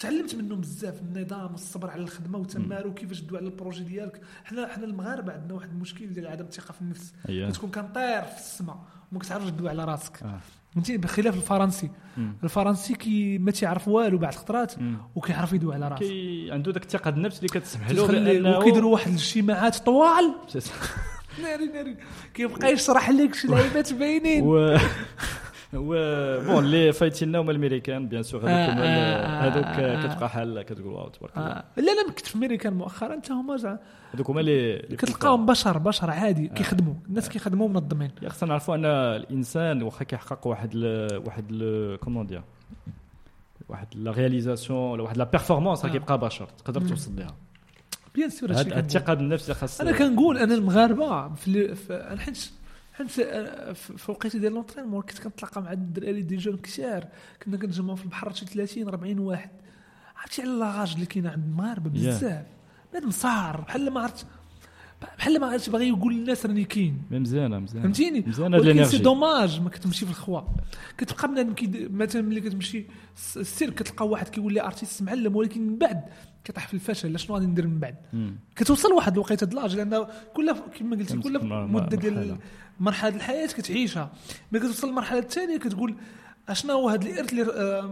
[0.00, 4.68] تعلمت منه بزاف النظام والصبر على الخدمة وتمارو كيفاش تدوي على ال projet ديالك حنا
[4.68, 7.48] حنا المغاربة عندنا واحد المشكل ديال عدم الثقة في النفس أييه.
[7.50, 8.78] كتكون كنطير في السماء
[9.12, 10.40] وما كتعرفش تدوي على راسك آه.
[10.74, 12.32] فهمتي بخلاف الفرنسي مم.
[12.44, 14.96] الفرنسي كي ما تيعرف والو بعض الخطرات مم.
[15.14, 20.34] وكيعرف يدوي على راسه عنده داك الثقة بالنفس اللي كتسمح له وكيديروا واحد الاجتماعات طوال.
[21.42, 21.96] ناري ناري
[22.34, 24.44] كيبقى يشرح لك شي لعيبات باينين
[25.72, 30.06] bon اللي فايتين لنا هما الامريكان bien sûr هذوك هذوك آه، آه.
[30.14, 31.48] كتبقى حال كتقول واو تبارك الله.
[31.76, 33.76] لا لا كنت في امريكان مؤخرا حتى هما زع-
[34.14, 36.48] هذوك هما اللي كتلقاهم بشر بشر عادي.
[36.48, 40.76] كيخدموا الناس كيخدموا منظمين يا خصنا نعرفوا أن الإنسان واخا كيحقق واحد.
[41.26, 41.46] واحد.
[42.00, 42.42] comment dire
[43.68, 45.92] واحد la réalisation ولا واحد la performance راه.
[45.92, 46.88] كيبقى بشر تقدر مم.
[46.88, 47.34] توصل لها
[48.14, 48.50] bien sûr.
[48.50, 51.74] الثقة بالنفس خاص أنا كنقول أنا المغاربة في,
[52.18, 52.50] حيت
[53.08, 53.10] حيت
[53.76, 57.06] في الوقيتة ديال l'entraînement كنت كنتلاقى مع الدراري des jeunes كثار
[57.42, 59.50] كنا كنتجمعوا في البحر شي 30 40 واحد.
[60.16, 62.44] عرفتي على la rage اللي كاينة عند المغاربة بزاف.
[62.92, 63.60] بنادم صار.
[63.60, 64.26] بحال ما عرفت
[65.18, 67.02] بحال ما عرفتش باغي يقول للناس راني كاين.
[67.10, 67.82] مزيانة مزيانة.
[67.82, 70.40] فهمتيني؟ مزيانة ولكن c'est dommage ما كتمشي في الخوا.
[70.98, 71.54] كتبقى بنادم
[71.98, 72.86] مثلا ملي كتمشي
[73.16, 76.02] الس- السيرك كتلقى واحد كيولي artiste معلم ولكن من بعد
[76.44, 77.96] كيطيح في الفشل شنو غادي ندير من بعد.
[78.56, 82.36] كتوصل واحد الوقيتة د l'âge لأن كل كما قلتي كل مدة ديال.
[82.80, 84.12] مرحلة الحياة كتعيشها
[84.52, 85.94] ملي كتوصل للمرحلة الثانية كتقول
[86.48, 87.46] اشنا هو هذا الإرث اللي آه،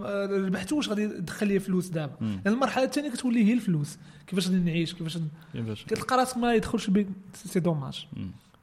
[0.04, 2.16] آه، ربحته واش غادي يدخل لي فلوس دابا.
[2.20, 5.18] لأن المرحلة الثانية كتولي هي الفلوس كيفاش غادي نعيش كيفاش
[5.52, 8.06] كيفاش كتلقى راسك ما يدخلش بك c'est dommage.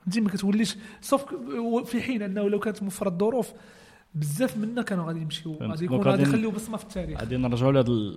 [0.08, 1.26] انت ما كتوليش سوف
[1.86, 3.52] في حين أنه لو كانت موفره الظروف
[4.16, 5.58] بزاف منا كانوا غادي يمشيو.
[5.62, 8.16] غادي يكونوا غادي يخليو بصمة في التاريخ غادي نرجعوا لهذا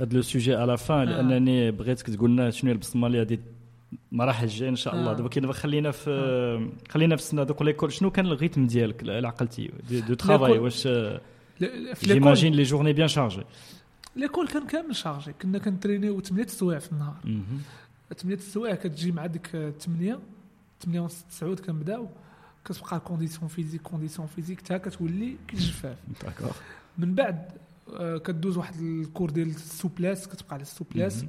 [0.00, 1.22] هذا le sujet à la fin آه.
[1.22, 3.40] لأنني بغيتك تقول لنا شنو هي البصمه اللي غادي
[4.12, 5.10] المراحل الجايه إن شاء الله.
[5.10, 5.14] آه.
[5.14, 9.28] دابا دابا خلينا في خلينا في السنة de l'école شنو كان ال rythme ديالك اللي
[9.28, 9.70] عقلتي؟
[10.08, 10.88] de, travail واش
[12.04, 13.42] j'imagine les journées bien chargées
[14.16, 17.16] l'école كان كامل chargé كنا كنترينيو 8 سوايع في النهار.
[18.16, 19.46] 8 السوايع كتجي مع ديك
[19.80, 20.18] 8
[20.80, 22.08] 8 ونص 9 كنبداو.
[22.64, 25.36] كتبقى condition physique condition physique حتى كتولي
[26.22, 26.52] d'accord
[26.98, 27.52] من بعد آه،
[28.24, 31.24] كدوز واحد ال cours ديال ال souplesse كتبقى على ال souplesse.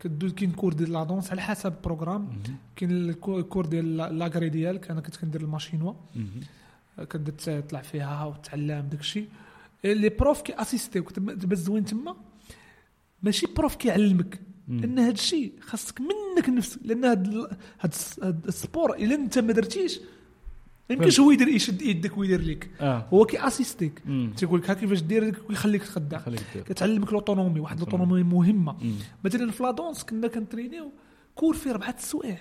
[0.00, 2.28] كدوز كاين cours ديال la danse على حسب ال programme.
[2.76, 5.94] كاين ال cou- ال cours ديال l'a- l'agrès ديالك أنا كنت كندير ال mât chinois.
[6.98, 9.24] آه، كنت تطلع فيها وتعلم داكشي.
[9.84, 12.16] les profs كي اسيستيو دابا الزوين تما.
[13.22, 14.40] ماشي prof كيعلمك.
[14.68, 19.38] لأن هذا الشيء خاصك منك نفسك لأن هذا هاد الس- هاد ال sport إلا أنت
[19.38, 20.00] ما درتيش
[20.92, 23.06] يمكنش هو يدير يشد يدك ويدير لك آه.
[23.12, 24.02] هو كي اسيستيك.
[24.36, 26.20] تيقول لك ها كيفاش دير ويخليك تخدم.
[26.66, 27.80] كتعلمك l'autonomie واحد.
[27.80, 28.76] l'autonomie مهمة.
[29.24, 30.92] مثلا في la danse كنا كنترينيو
[31.34, 32.38] cours فيه اربعه السوايع.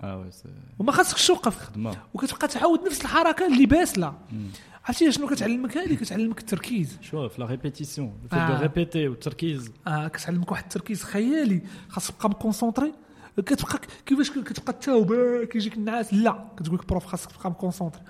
[0.00, 1.58] آه سي وما خاصكش توقف.
[1.58, 1.96] خدمة.
[2.14, 4.14] وكتبقى تعاود نفس الحركة اللي باسلة.
[4.84, 6.98] عرفتي شنو كتعلمك؟ هذه كتعلمك التركيز.
[7.00, 8.60] شوف la répétition آه.
[8.62, 11.62] répéter والتركيز آه كتعلمك واحد التركيز خيالي.
[11.88, 12.92] خاصك تبقى مكونسونطري.
[13.46, 16.14] كتبقى كيفاش كتبقى تاوب؟ آه، كيجيك النعاس.
[16.14, 16.44] لا.
[16.56, 18.02] كتقول لك prof خاصك تبقى مكونسونطري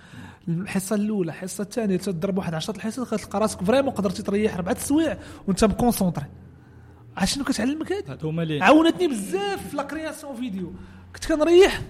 [0.49, 5.19] الحصة الأولى الحصه الثانية تضرب واحد 10 الحصص كتلقى راسك vraiment قدرتي تريح اربعه السوايع
[5.47, 6.27] وأنت مكونسونطري
[7.17, 10.73] عرفت شنو كتعلمك اللي عاونتني بزاف في la création vidéo.
[11.15, 11.83] كنت كنريح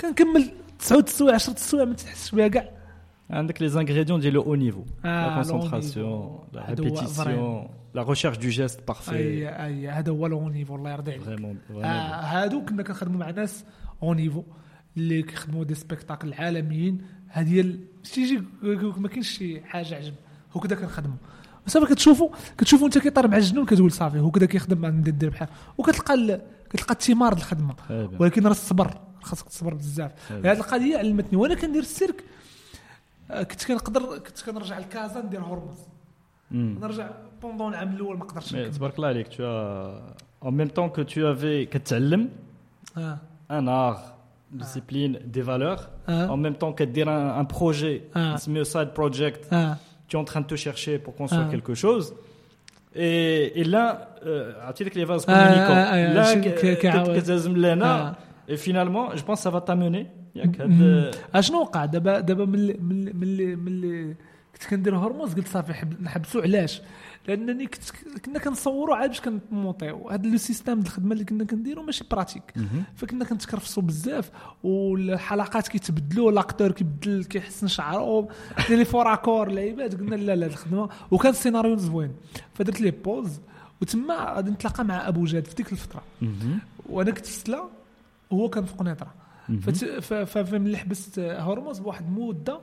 [0.00, 2.68] كنكمل 9 السوايع 10 السوايع ما تحسش بها كاع.
[3.30, 6.54] عندك les ingrédients ديال le haut niveau la concentration niveau.
[6.54, 11.12] la répétition la recherche du geste parfait et اي هذا هو le niveau الله يرضي
[11.12, 11.22] عليك.
[11.22, 13.64] vraiment هادو كنا كنخدموا مع ناس
[14.02, 14.42] un niveau
[14.96, 20.14] اللي كيخدموا des spectacles عالميين هذه شي يجي ما كاينش شي حاجة عجب.
[20.56, 21.16] هكذا كنخدموا.
[21.66, 22.28] صافي كتشوفوا
[22.58, 27.32] كتشوفوا أنت كيطير مع الجنون كتقول صافي هكذا كيخدم مع ندير بحال وكتلقى كتلقى الثمار
[27.32, 27.74] الخدمة.
[28.18, 29.00] ولكن راه الصبر.
[29.22, 30.32] خاصك تصبر بزاف.
[30.32, 31.38] هذه القضية علمتني.
[31.38, 32.24] وأنا كندير السيرك
[33.30, 35.78] آه، كنت كنقدر كنت كنرجع لكازا ندير هرمز.
[36.52, 37.10] نرجع
[37.42, 38.74] بوندون العام الأول ما قدرتش مي نكمل.
[38.74, 42.28] تبارك الله عليك tu as en même temps que tu avais كتعلم
[42.98, 43.18] آه
[43.50, 44.00] un art
[44.62, 48.34] discipline des valeurs en آه même temps كدير un, un projet Ah.
[48.34, 49.76] اسمه side project آه
[50.08, 51.52] tu es en train de te chercher pour construire Ah.
[51.54, 52.14] quelque chose
[52.94, 56.54] et, et là euh, عرفتي ديك لي فاز Ah, ah, كومونيكون ah, là شي- ك-
[56.54, 57.16] ك- كعاود.
[57.16, 58.16] كت- كتهزم لنا آه.
[58.50, 60.06] et finalement je pense que ça va t'amener
[60.36, 60.82] ياك مم.
[60.82, 64.16] هاد اشنو وقع دابا دابا من اللي- من اللي- من اللي- من اللي
[64.56, 66.82] كنت كندير هرموز قلت صافي حب- نحبسو علاش؟
[67.28, 70.10] لأنني كنت كنا كنصوروا عاد باش كنمونطيو.
[70.10, 72.54] هذا le système ديال الخدمة اللي كنا كنديرو ماشي pratique.
[72.94, 74.30] فكنا كنتكرفسوا بزاف
[74.62, 78.28] والحلقات كيتبدلوا l'acteur كيبدل كيحسن شعره
[78.70, 80.88] les faux raccords لعيبات قلنا لا لا الخدمة.
[81.10, 82.12] وكان السيناريو زوين.
[82.54, 83.40] فدرت les pauses
[83.82, 86.02] وتما غادي نتلاقى مع أبو جاد في ديك الفترة.
[86.88, 87.68] وأنا كنت في سلا
[88.30, 89.14] وهو كان في قنيطرة.
[90.24, 92.60] فملي حبست هرمز بواحد المده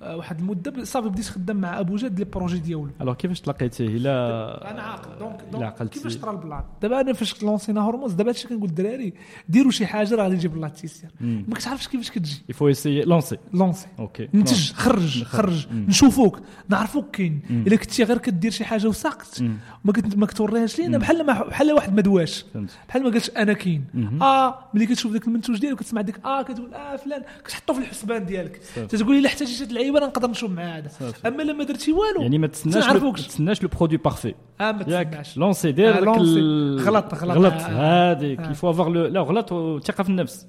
[0.00, 2.88] واحد المدة صافي بديت خدام مع أبو جاد les projets ديالو.
[3.00, 5.18] alors كيفاش تلاقيتيه؟ الا أنا عاقل.
[5.18, 5.88] donc donc.
[5.88, 9.12] كيفاش طرا ال plan دابا أنا فاش لونسينا هرمز دابا هادشي كنقول للدراري
[9.48, 11.10] ديروا شي حاجة راه غادي يجيب الله التيسير.
[11.20, 12.42] ما كتعرفش كيفاش كتجي.
[12.48, 15.24] il faut essayer lancer lancer OK نتج خرج.
[15.24, 15.66] خرج.
[15.72, 16.40] نشوفوك.
[16.68, 17.40] نعرفوك كاين.
[17.50, 19.42] إلا كنتي غير كدير شي حاجة وساقط.
[19.84, 20.98] ما كنت ما كتوريهاش لينا.
[20.98, 22.44] بحال ما بحال واحد ما دواش.
[22.88, 23.84] بحال ما قالش أنا كاين.
[24.22, 27.22] آه ملي كتشوف ذاك المنتوج ديالك كتسمع ديك آه كتقول آه فلان.
[27.44, 28.60] كتحطو في الحسبان ديالك.
[28.74, 30.90] تتقول لي حتى شي اللعيبه راه نقدر نشوف مع هذا.
[31.26, 33.12] أما لما درتي والو يعني ما تسناش ما.
[33.12, 36.20] تسناش لو برودوي بارفي آه ما تسمعش لونسي دير آه،.
[36.20, 37.36] ال- غلط- غلط.
[37.38, 37.52] غلط.
[37.62, 38.40] هذيك.
[38.40, 40.46] يفو افوار لا غلط وثقة في النفس.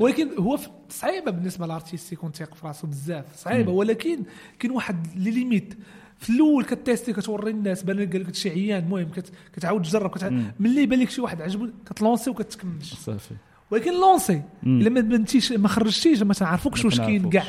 [0.00, 4.22] ولكن هو صعيبة بالنسبة لل artiste يكون تايق في راسو بزاف صعيبة ولكن
[4.58, 5.74] كاين واحد les limites
[6.18, 10.12] في الأول كت tester كتوري الناس بان قال لك شي عيان المهم كت- كتعاود تجرب.
[10.60, 13.34] ملي يبان لك شي واحد عجبو كت lancer وكتكملش صافي
[13.70, 14.42] ولكن lancer.
[14.66, 17.44] إلا ما بنتيش ما خرجتيش ما تعرفوكش واش كاين كاع.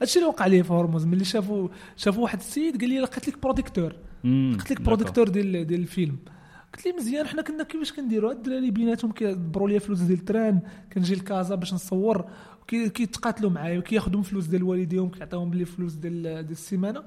[0.00, 3.42] هادشي اللي وقع لي في هرمز ملي شافوا شافوا واحد السيد قال لي لقيت لك
[3.42, 3.96] producteur.
[4.24, 4.80] قلت لك.
[4.80, 6.16] producteur ديال ديال الفيلم
[6.74, 10.25] قلت لي مزيان حنا كنا كيفاش كنديروا هاد الدراري بيناتهم كيدبروا لي فلوس ديال ال
[10.25, 10.60] train
[10.92, 12.24] كنجي لكازا باش نصور
[12.68, 17.02] كيتقاتلوا معايا وكياخذوا فلوس ديال والديهم كيعطيوهم بلي فلوس ديال ديال السيمانة.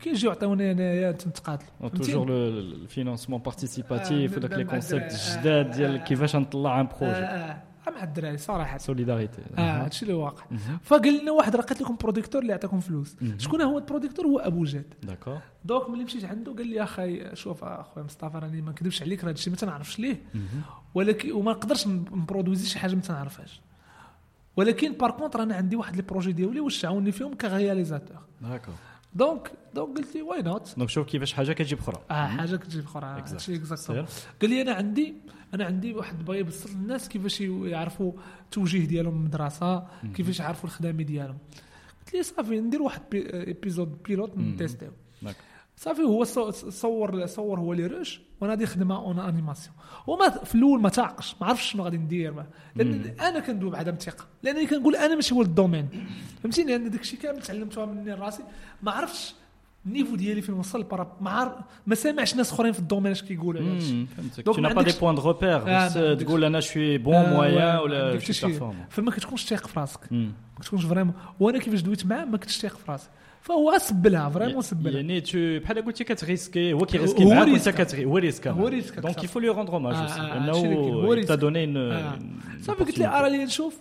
[0.00, 5.12] كيجيو يعطيوني انايا نتقاتلوا toujours ال financement participatif وداك les concepts.
[5.12, 8.78] الجداد ديال كيفاش نطلع un projet مع الدراري صراحة.
[8.78, 9.42] solidarité.
[9.58, 10.44] آه هادشي اللي واقع.
[10.82, 13.16] فقال لنا واحد راه لقيت لكم بروديكتور اللي يعطيكم فلوس.
[13.38, 15.38] شكون هو ال producteur؟ هو أبو جاد d'accord.
[15.64, 19.28] donc ملي مشيت عنده قال لي أخي شوف أخويا مصطفى راني ما نكذبش عليك راه
[19.28, 20.22] هادشي ما تنعرفش ليه.
[20.94, 23.60] ولكن وما نقدرش ن produire شي حاجة ما تنعرفهاش.
[24.56, 28.74] ولكن par contre أنا عندي واحد les projets ديالي واش عاوني فيهم ك réalisateur d'accord.
[29.14, 32.84] donc donc قلت لي واي نوت donc شوف كيفاش حاجة كتجيب أخرى آه حاجة كتجيب
[32.84, 33.06] أخرى.
[33.06, 34.06] هادشي اكزاكتوم سير.
[34.40, 35.14] قال لي أنا عندي
[35.54, 38.12] أنا عندي واحد بغى يبسط للناس كيفاش يعرفوا
[38.44, 41.38] التوجيه ديالهم من المدرسة كيفاش يعرفوا الخدامه ديالهم
[42.00, 44.38] قلت لي صافي ندير واحد pilote.
[44.38, 44.90] ن tester يو
[45.84, 49.74] صافي هو صو- صور صور هو les rushs وأنا غادي خدمه en animation
[50.06, 52.34] وما في الأول ما تعقش ما عرفتش شنو غادي ندير.
[52.76, 55.88] لأن أنا كندوي بعدم الثقه لأنني كنقول أنا ماشي هو ال domaine.
[56.42, 58.42] فهمتيني؟ لأن داك الشيء كامل تعلمته من راسي.
[58.82, 59.34] ما عرفتش
[59.86, 61.52] ال niveau ديالي فين وصل برا ما عارف
[61.86, 64.06] ما سامعش ناس أخرين في ال domaine اش كيقولوا على هادشي.
[64.42, 64.94] donc ما عندكش-
[65.68, 68.32] آه، بس ما عندكش- تقول أنا je suis bon moyen ما ولا شي
[68.90, 70.12] فما كتكونش تايق في راسك.
[70.12, 73.08] ما كتكونش vraiment وأنا كيفاش دويت معاه ما كنتش تايق في راسي.
[73.42, 77.68] فهو سبلها vraiment سبلها يعني tu بحال قلتي كت risquer هو كي risquer معاك وانت.
[77.68, 79.26] كتري هو risqua هو risqua donc كثر.
[79.26, 80.20] il faut lui rendre hommage آه، aussi.
[80.20, 80.94] آه، هادشي اللي كاين.
[80.94, 81.24] هو انه.
[81.24, 81.66] t'as donné.
[82.62, 83.80] صافي قلت لي ارى لي نشوف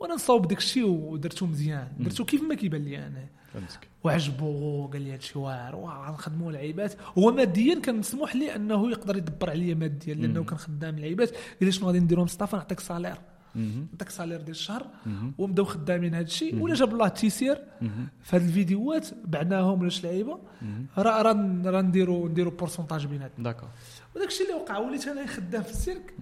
[0.00, 1.88] وأنا نصاوب داك الشيء ودرتو مزيان.
[1.98, 3.28] درتو كيف ما كيبان لي أنا.
[3.54, 3.88] فهمتك.
[4.04, 5.76] وعجبو قال لي هادشي واعر.
[5.76, 6.94] واه غنخدموا العيبات.
[7.18, 11.30] هو ماديا كان مسموح لي أنه يقدر يدبر عليا ماديا لأنه كان خدام العيبات.
[11.30, 13.16] قال لي شنو غادي نديرو مصطفى نعطيك salaire
[13.54, 13.86] مهم.
[13.92, 14.86] نعطيك salaire ديال الشهر.
[15.38, 17.58] وبداو خدامين هذا الشيء ولا جاب الله التيسير.
[18.22, 20.38] في هاد الفيديوهات بعناهم ولا شي لعيبة.
[20.98, 23.68] راه راه راه نديرو نديرو pourcentage بيناتنا d'accord
[24.16, 26.14] وداك الشيء اللي وقع وليت أنا خدام في ال cirque.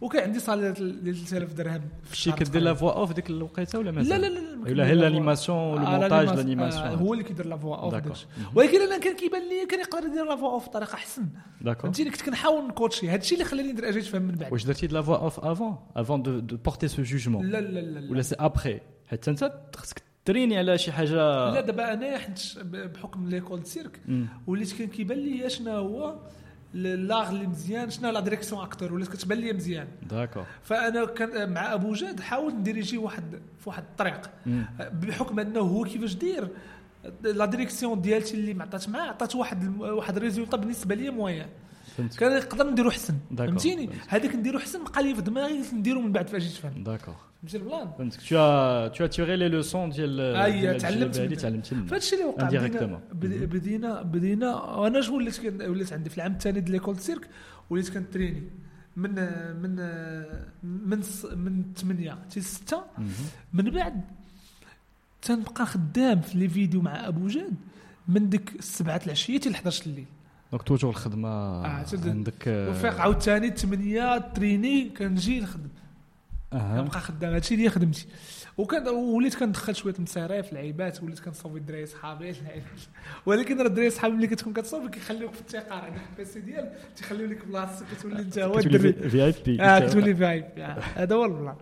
[0.00, 1.80] وكان عندي salaire ديال 3000 درهم.
[2.02, 4.70] في شي الشهر كدير la voix off ديك الوقيته ولا لا مازال؟ لا لا لا
[4.70, 5.08] ولا هي la voix.
[5.08, 6.76] l'animation آه، وال montage l'animation.
[6.76, 8.26] آه، هو اللي كيدير la voix off.
[8.54, 11.26] ولكن أنا كان كيبان لي كان يقدر يدير la voix off بطريقة أحسن.
[11.60, 11.82] d'accord.
[11.82, 14.52] فهمتيني؟ كنت كنحاول نكوتشي هذا الشيء اللي خلاني ندير أجي تفهم من بعد.
[14.52, 17.42] واش درتي voix off avant avant de de porter ce jugement.
[17.42, 18.10] لا لا لا لا.
[18.10, 21.14] ولا c'est après حتى أنت خصك t'entraîner على شي حاجة.
[21.50, 24.00] لا دابا أنا حيت بحكم l'école cirque.
[24.46, 26.18] وليت كان كيبان لي شنو هو
[26.76, 27.90] l'art اللي مزيان.
[27.90, 29.88] شنو la direction acteur ولات كتبان لي مزيان.
[30.10, 30.44] d'accord.
[30.62, 34.30] فأنا كان مع أبو جاد حاولت ن diriger واحد في واحد الطريق.
[34.92, 36.48] بحكم أنه هو كيفاش دير
[37.22, 41.46] la direction ديالتي اللي ما عطات معاه عطات واحد واحد ال résultat بالنسبة لي فهمتك
[42.18, 43.14] كان نقدر نديرو حسن.
[43.38, 44.00] فهمتيني؟ فهمت.
[44.08, 47.14] هذاك نديرو حسن بقى لي في دماغي نديرو من بعد فاش جيت تفهم d'accord.
[47.42, 48.20] فهمتي البلان فهمتك
[48.96, 50.16] tu as tiré les leçons ديال
[50.60, 51.86] ديال تعلمت التجربة هذه منها.
[51.86, 52.46] فهادشي اللي وقع.
[52.48, 57.28] بدينا بدينا بدينا وأنا جو وليت وليت عندي في العام الثاني ديال ليكول سيرك
[57.70, 58.42] وليت كنتريني.
[58.96, 59.14] من
[59.62, 59.76] من
[60.62, 61.02] من
[61.34, 63.08] من 8 حتى 6 مهم.
[63.52, 64.00] من بعد
[65.22, 67.54] تنبقى خدام في لي فيديو مع أبو جاد
[68.08, 70.06] من ديك السبعة العشية حتى ل 11 الليل.
[70.52, 75.68] دونك توجور الخدمة آه، عندك آه، وفيق عاوتاني 8 تريني كنجي نخدم.
[76.52, 76.80] أها.
[76.82, 77.32] كنبقى خدام.
[77.32, 78.06] هادشي اللي خدمتي.
[78.58, 82.34] وكان وليت كندخل شوية المصاريف لعيبات وليت كنصوفي الدراري صحابي.
[83.26, 87.46] ولكن راه الدراري صحابي ملي كتكون كتصوفي كيخليوك في التقار عندك البيسي ديال تيخليو لك
[87.46, 91.14] بلاصتك كتولي انت هو الدري في اي بي آه كتولي في اي بي آه، هذا
[91.16, 91.56] هو البلان.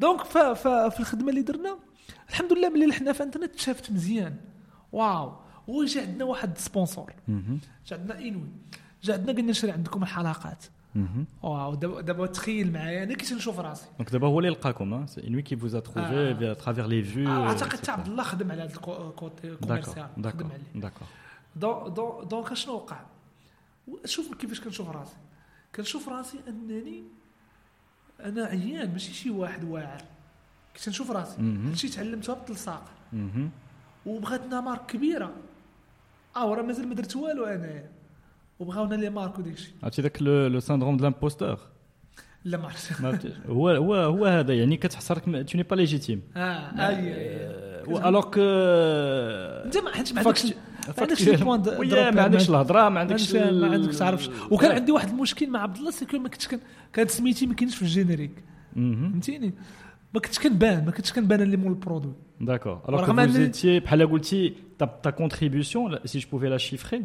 [0.00, 1.78] دونك في الخدمة اللي درنا
[2.30, 4.34] الحمد لله ملي لحنا في انترنت شافت مزيان.
[4.92, 5.43] واو.
[5.68, 7.12] وجا عندنا واحد سبونسور.
[7.86, 8.48] جا عندنا إنوي
[9.02, 10.64] جا عندنا قلنا نشري عندكم الحلقات.
[11.42, 15.06] واو دابا دابا تخيل معايا أنا كي تنشوف راسي Donc d'abord, هو اللي لقاكم
[15.80, 16.52] trouvé Ah.
[16.52, 17.26] à travers les vues.
[17.28, 17.72] آه، euh, أعتقد.
[17.72, 20.92] حتى عبد الله خدم على هذا ال côté commercial خدم عليه
[21.56, 23.00] don- donc شنو وقع
[24.04, 25.16] شوف كيفاش كنشوف راسي
[25.76, 27.02] كنشوف راسي أنني
[28.20, 30.02] أنا عيان ماشي شي واحد واعر
[30.76, 31.36] كنت نشوف راسي.
[31.40, 33.16] هادشي تعلمتها بالتلصاق Mhm.
[34.06, 35.32] وبغاتنا marque كبيرة
[36.36, 37.90] آه وراه مازال ما درت والو انايا
[38.58, 41.58] وبغاونا les marques وداكشي عرفتي ذاك le syndrome de l'imposteur?
[42.44, 43.32] لا ما عرفتش.
[43.48, 46.18] هو هو هو هذا يعني كتحسرك tu n'es pas légitime.
[46.36, 48.38] آه اي que
[49.66, 50.22] انت ما ما عندكش ما
[50.98, 54.72] عندكش les points د- ويا droit ما عندكش الهضره ما عندكش ما عندكش تعرفش وكان.
[54.72, 56.60] عندي واحد المشكل مع عبد الله سيكو ما كنتش كان
[56.92, 58.44] كانت سميتي ما كاينش في ال générique.
[58.74, 59.54] فهمتيني
[60.14, 62.14] ما كنتش كنبان ما كنتش كنبان اللي مول ال produit
[62.88, 64.54] رغم vous أنني- étiez, بحال قلتي,
[65.18, 67.00] contribution, là, si je pouvais la chiffrer,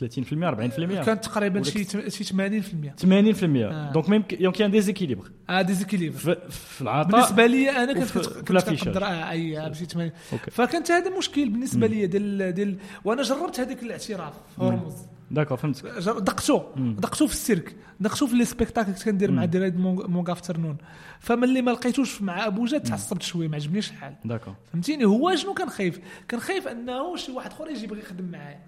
[0.00, 1.04] 30%, 40%.
[1.04, 3.72] كانت تقريبا شي تم- شي 80% 80%.
[3.72, 3.92] آه.
[3.92, 5.24] Donc même donc il y a un déséquilibre.
[5.50, 6.36] آه déséquilibre في,
[6.82, 8.28] العطاء بالنسبة لي أنا كنت.
[8.28, 13.60] كنقدر آه أي بشي 80 OK فكانت هذا مشكل بالنسبة لي ديال ديال وأنا جربت
[13.60, 14.94] هذاك الاعتراف في هرمز
[15.30, 15.86] d'accord فهمتك.
[16.20, 16.62] دقتو.
[16.76, 19.44] دقتو في السيرك دقتو في les spectacles كنت كندير مع.
[19.44, 20.76] دراري مونغ افترنون
[21.20, 24.72] فملي ما لقيتوش مع ابو جاد تعصبت شوية ما عجبنيش الحال D'accord.
[24.72, 28.60] فهمتيني هو شنو كان خايف كان خايف انه شي واحد اخر يجي يبغي يخدم معايا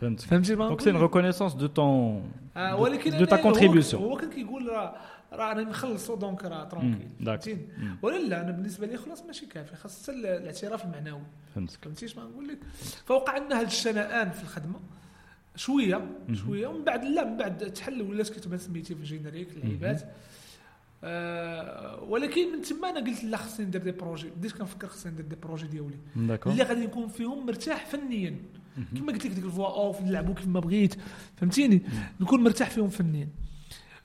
[0.00, 0.24] فهمتك.
[0.26, 0.56] فهمتي
[1.08, 2.22] reconnaissance de ton آه
[2.56, 4.94] de- ولكن de ta أنا- هو- كان كيقول راه
[5.32, 7.08] راه أنا مخلصو donc راه tranquille.
[7.26, 7.60] فهمتيني.
[8.02, 11.22] ولا لا أنا بالنسبة لي خلاص ماشي كافي خاص حتى الاعتراف المعنوي
[11.54, 11.78] فهمتك.
[11.84, 12.58] فهمتيش ما نقول لك
[13.06, 14.80] فوقع لنا هذا الشنآن في الخدمه
[15.58, 16.66] شوية شوية.
[16.66, 20.02] ومن بعد لا من بعد تحل ولات كتبان سميتي في ال générique اللعيبات.
[21.04, 24.30] آه ولكن من تما أنا قلت لا خصني ندير des projets.
[24.30, 25.98] بديت كنفكر خصني ندير des projets ديالي.
[26.46, 28.36] اللي غادي نكون فيهم مرتاح فنيا.
[28.96, 30.94] كما قلت لك ديك la fois où نلعبوا كيف ما بغيت
[31.36, 31.82] فهمتيني؟
[32.20, 33.28] نكون مرتاح فيهم فنيا.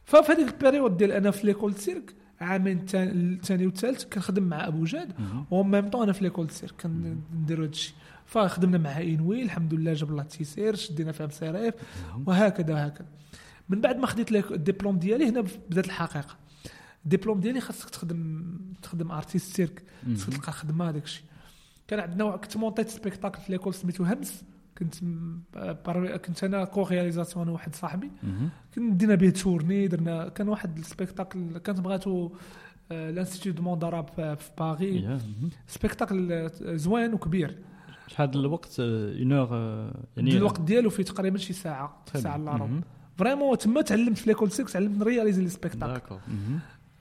[0.04, 4.84] ففي هذيك ال période ديال أنا في l'école cirque عامين الثاني والثالث كنخدم مع أبو
[4.84, 5.14] جاد.
[5.51, 7.95] و même même temps أنا في l'école cirque كنديروا هذا الشيء
[8.26, 11.74] فخدمنا مع انوي الحمد لله جاب الله التيسير شدينا فيها مصاريف
[12.26, 13.07] وهكذا وهكذا.
[13.69, 16.38] من بعد ما خديت الدبلوم ديالي هنا بدات الحقيقة.
[17.05, 18.45] الدبلوم ديالي خاصك تخدم
[18.82, 21.26] تخدم artiste cirque خاصك تلقى خدمة هذاك الشيء.
[21.88, 24.43] كان عندنا كنت مونطيت spectacle في l'école سميتو همس
[24.78, 24.95] كنت
[26.26, 28.11] كنت أنا co-réalisation أنا واحد صاحبي.
[28.21, 28.76] Mhm.
[28.76, 32.32] كنا دينا به tournée درنا كان واحد ال spectacle كانت بغاتو
[32.91, 35.20] ال institut du monde في Paris.
[35.68, 37.57] spectacle آه، زوين وكبير.
[38.08, 39.49] شحال الوقت une heure
[40.18, 42.36] يعني الوقت ديالو فيه تقريبا شي ساعة ساعة.
[42.36, 42.68] إلا ربع.
[43.18, 46.16] vraiment تما تعلمت في l'école cirque تعلمت نرياليزي les spectacles.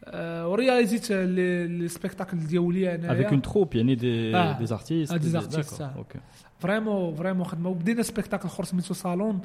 [0.04, 3.96] آه، ورياليزيت les spectacles ديالي Avec أنا une troupe يعني.
[3.96, 5.80] Ah, des des- artistes, D'accord.
[5.80, 6.00] ah.
[6.00, 6.16] Ok.
[6.60, 9.40] vraiment vraiment خدمة وبدينا spectacle آخر سميتو صالون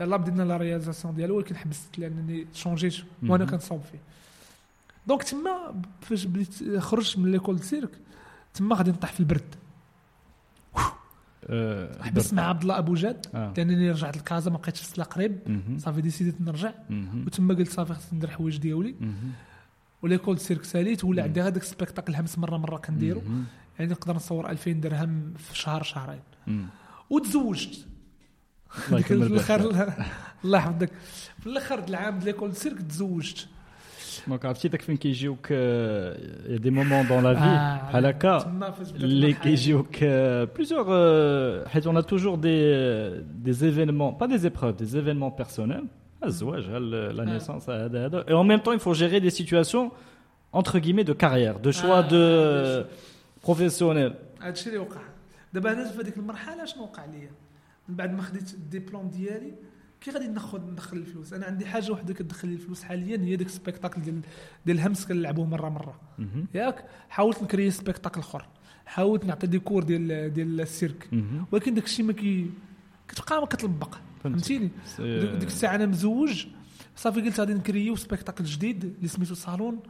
[0.00, 3.50] يلا بدينا la réalisation ديالو ولكن حبست لأنني شونجيت وأنا مهم.
[3.52, 3.98] كنصاوب فيه
[5.06, 7.90] donc تما فاش بديت خرجت من l'école cirque
[8.54, 9.54] تما غادي نطيح في البرد
[11.40, 13.52] Euh, حبست مع عبد الله أبو جاد آه.
[13.56, 15.62] لانني رجعت لكازا ما بقيتش في قريب.
[15.78, 16.72] صافي ديسيديت نرجع.
[17.26, 18.94] وتما قلت صافي خصني ندير الحوايج ديالي.
[20.02, 21.22] و l'école cirque ساليت ولا.
[21.22, 23.22] عندي هذاك ال spectacle همس مرة مرة كنديرو.
[23.78, 26.20] يعني نقدر نصور 2000 درهم في شهر شهرين.
[27.10, 27.86] وتزوجت
[28.88, 29.60] الله يكمل بالخير.
[30.44, 30.90] الله يحفظك
[31.40, 33.48] في الأخر العام ديال l'école cirque تزوجت
[34.28, 38.06] donc عرفتي داك فين كيجيوك il y a des moments dans la vie آه، بحال
[38.06, 39.44] هكا تما فاش بدات اللي المرحلة.
[39.50, 40.04] كيجيوك
[40.56, 40.84] plusieurs
[41.68, 45.84] حيت on a toujours des des événements pas des épreuves des événements personnels.
[46.24, 49.90] الزواج ها la naissance هذا هذا et en même temps il faut gérer des situations
[50.52, 52.22] entre guillemets de carrière de choix Ah, de
[52.82, 52.86] bien
[53.42, 55.00] professionnel هذا الشيء اللي وقع
[55.52, 57.30] دابا أنا في هذيك المرحله شنو وقع ليا
[57.88, 59.52] من بعد ما خديت الدبلوم ديالي
[60.00, 63.46] كي غادي ناخذ ندخل الفلوس؟ أنا عندي حاجة وحدة كتدخل لي الفلوس حاليا هي داك
[63.46, 64.20] ال spectacle ديال
[64.66, 66.00] ديال الهمس كنلعبوه مرة مرة.
[66.54, 68.48] ياك؟ حاولت نكري spectacle أخر.
[68.86, 71.10] حاولت نعطي des cours ديال ديال ال cirque.
[71.52, 72.50] ولكن داك الشيء ما كي
[73.08, 73.94] كتبقى ما كتلبق.
[74.24, 74.70] فهمتيني؟
[75.38, 76.46] ديك الساعة أنا مزوج.
[76.96, 79.80] صافي قلت غادي نكريو spectacle جديد اللي سميتو صالون.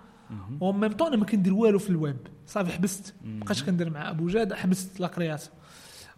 [0.60, 2.26] و même temps أنا ما كندير والو في الويب.
[2.46, 3.14] صافي حبست.
[3.24, 5.56] بقيت كندير مع أبو جاد حبست la création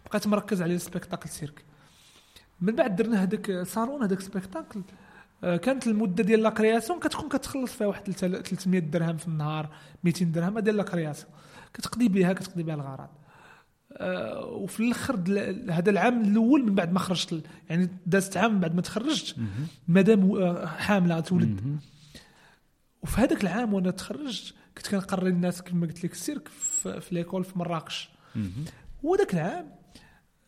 [0.05, 1.63] بقيت مركز على ال spectacle cirque.
[2.63, 4.81] من بعد درنا هذاك صالون هذاك spectacle
[5.43, 9.69] آه، كانت المدة ديال la création كتكون كتخلص فيها واحد 300 درهم في النهار
[10.03, 11.31] 200 درهم ديال la création
[11.73, 13.09] كتقضي بها كتقضي بها الغرض
[13.97, 15.15] آه، وفي الآخر
[15.69, 19.35] هذا العام الأول من بعد ما خرجت يعني دازت عام من بعد ما تخرجت.
[19.87, 21.79] مدام آه، حاملة تولد.
[23.01, 27.43] وفي هذاك العام وأنا تخرجت كنت كنقري الناس كما قلت لك ال cirque في, l'école
[27.43, 28.09] في مراكش.
[29.03, 29.82] وذاك العام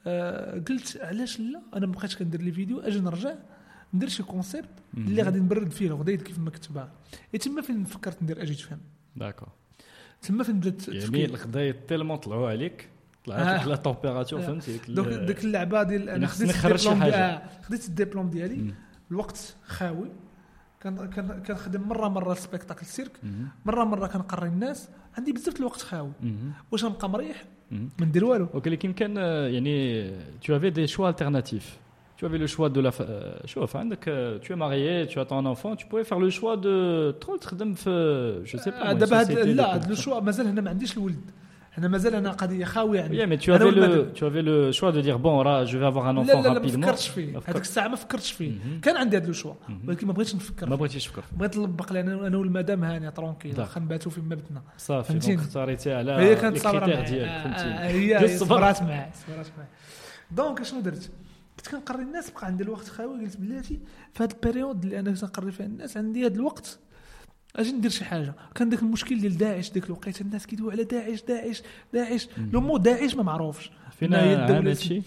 [0.07, 3.33] آه قلت علاش لا أنا ما بقيتش كندير les vidéos أجي نرجع
[3.93, 4.69] ندير شي concept.
[4.97, 6.91] اللي غادي نبرد فيه الغدايد كيف ما كتبها
[7.33, 8.79] إي تما فين فكرت ندير أجي تفهم
[9.15, 9.49] d'accord
[10.21, 11.25] تما فين بدأت يعني.
[11.25, 12.89] الغدايد tellement طلعوا عليك
[13.25, 13.61] طلعت آه.
[13.61, 14.45] لك la température آه.
[14.45, 18.73] فهمتي دوك ديك اللعبة ديال أنا خديت الدبلوم خديت الدبلوم ديالي.
[19.11, 20.09] الوقت خاوي
[20.81, 23.19] كان كان كنخدم مرة مرة spectacle cirque.
[23.65, 26.11] مرة مرة كنقري الناس عندي بزاف الوقت خاوي.
[26.71, 27.43] واش غنبقى مريح
[28.00, 30.10] ندير والو ولكن كان آه، يعني
[30.44, 31.70] tu avais des choix alternatifs
[32.20, 35.18] tu avais le choix de la fa- euh, شوف عندك آه، tu es marié tu
[35.20, 38.82] as ton enfant tu pouvais faire le choix de تدخل تخدم في je sais pas
[38.86, 39.90] آه، moi, دابا une هاد société de لا هاد production.
[39.90, 41.20] الشوا مازال هنا ما عنديش الولد
[41.77, 44.91] أنا مازال أنا قضيه خاوية عندي Oui, mais tu avais, le, tu avais le choix
[44.91, 46.85] de dire bon, là, je vais avoir un enfant لا لا ما rapidement.
[46.85, 48.53] فكرتش فيه هذيك الساعة ما فكرتش فيه.
[48.81, 49.81] كان عندي هذا ال choix مهم.
[49.87, 50.75] ولكن ما بغيتش نفكر ما.
[50.75, 53.59] بغيتيش تفكر بغيت نطبق لنا أنا والمدام هانيه tranquille داك.
[53.59, 55.13] واخا نباتوا فيما بتنا صافي.
[55.13, 58.37] donc اختاريتي على هي كانت صابره ديالك آه، فهمتي هي.
[58.37, 59.69] صبرات معايا صبرات معايا
[60.31, 61.09] donc اشنو درت
[61.57, 63.79] كنت كنقري الناس بقى عندي الوقت خاوي قلت بلاتي
[64.13, 66.79] في هذا ال période اللي أنا كنت نقري فيها الناس عندي هذا الوقت
[67.55, 68.33] أجي ندير شي حاجة.
[68.55, 71.61] كان داك المشكل ديال داعش ديك الوقيته الناس كيدويو على داعش داعش
[71.93, 72.27] داعش.
[72.53, 73.71] le mot داعش ما معروفش.
[73.99, 75.01] فينا هي عام الدولة هادشي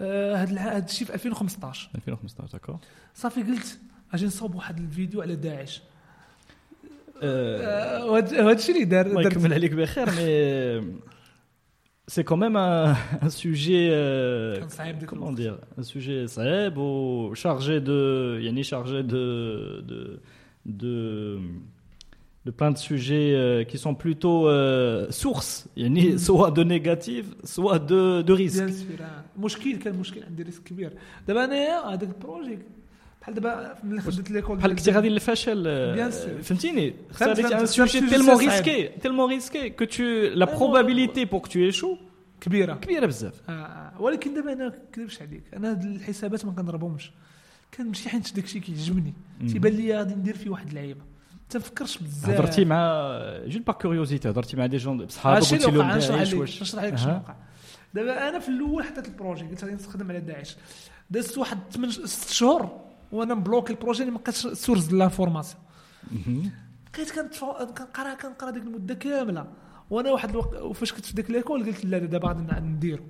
[0.00, 2.76] آه، هاد الشيء في 2015 2015 d'accord.
[3.14, 3.78] صافي قلت
[4.12, 5.82] أجي نصاوب واحد الفيديو على داعش.
[7.22, 10.96] الله آه، وهاد وهاد الشيء اللي دار درت يكمل عليك بخير mais
[12.08, 12.22] c'est
[14.60, 15.40] كان صعيب ديك comment الوقت.
[15.40, 17.90] dire un sujet صعيب و chargé de
[18.44, 19.22] يعني chargé de
[19.90, 20.20] de
[20.66, 21.40] de
[22.46, 25.66] de plein de sujets euh, qui sont plutôt euh, sources.
[25.76, 29.24] يعني soit de négatif soit de de risque bien sûr آه.
[29.40, 30.92] مشكل كان مشكل عندي risque كبير
[31.28, 32.58] دابا انايا هذاك ال projet
[33.22, 36.42] بحال دابا ملي خديت l'école بحال كنتي غادي للفشل Bien آه، sûr.
[36.42, 40.02] فهمتيني فهمت- c'est un فهمت- sujet فهمت tellement ال sujet risqué tellement risqué que tu
[40.34, 40.58] la أيوة.
[40.58, 41.98] probabilité pour que tu échoues
[42.40, 44.02] كبيره كبيره بزاف آه، آه.
[44.02, 47.10] ولكن دابا أنا كذبش عليك أنا هاد الحسابات ما كنضربهمش
[47.74, 49.46] كنمشي حيت داك الشيء كيعجبني مم.
[49.48, 51.00] تيبان لي غادي ندير فيه واحد اللعيبه
[51.48, 52.30] تنفكرش بزاف.
[52.30, 53.10] هضرتي مع
[53.46, 56.40] جون باغ كيوريوزيتي هضرتي مع دي جون بصحابك قلتي اللي لهم وقع نشرح داعش لك
[56.40, 57.12] واش؟ نشرح لك شنو.
[57.12, 57.36] وقع.
[57.94, 60.56] دابا أنا في الأول حطيت البروجي قلت غادي نستخدم على داعش.
[61.10, 62.80] دازت واحد 8 6 شهور
[63.12, 65.62] وأنا مبلوكي البروجي اللي ما بقيتش سورس ديال لافورماسيون.
[66.94, 69.46] بقيت كنقرا كنقرا ديك المدة كاملة.
[69.90, 73.04] وأنا واحد الوقت وفاش كنت في ديك l'école قلت لا دابا غادي نديرو.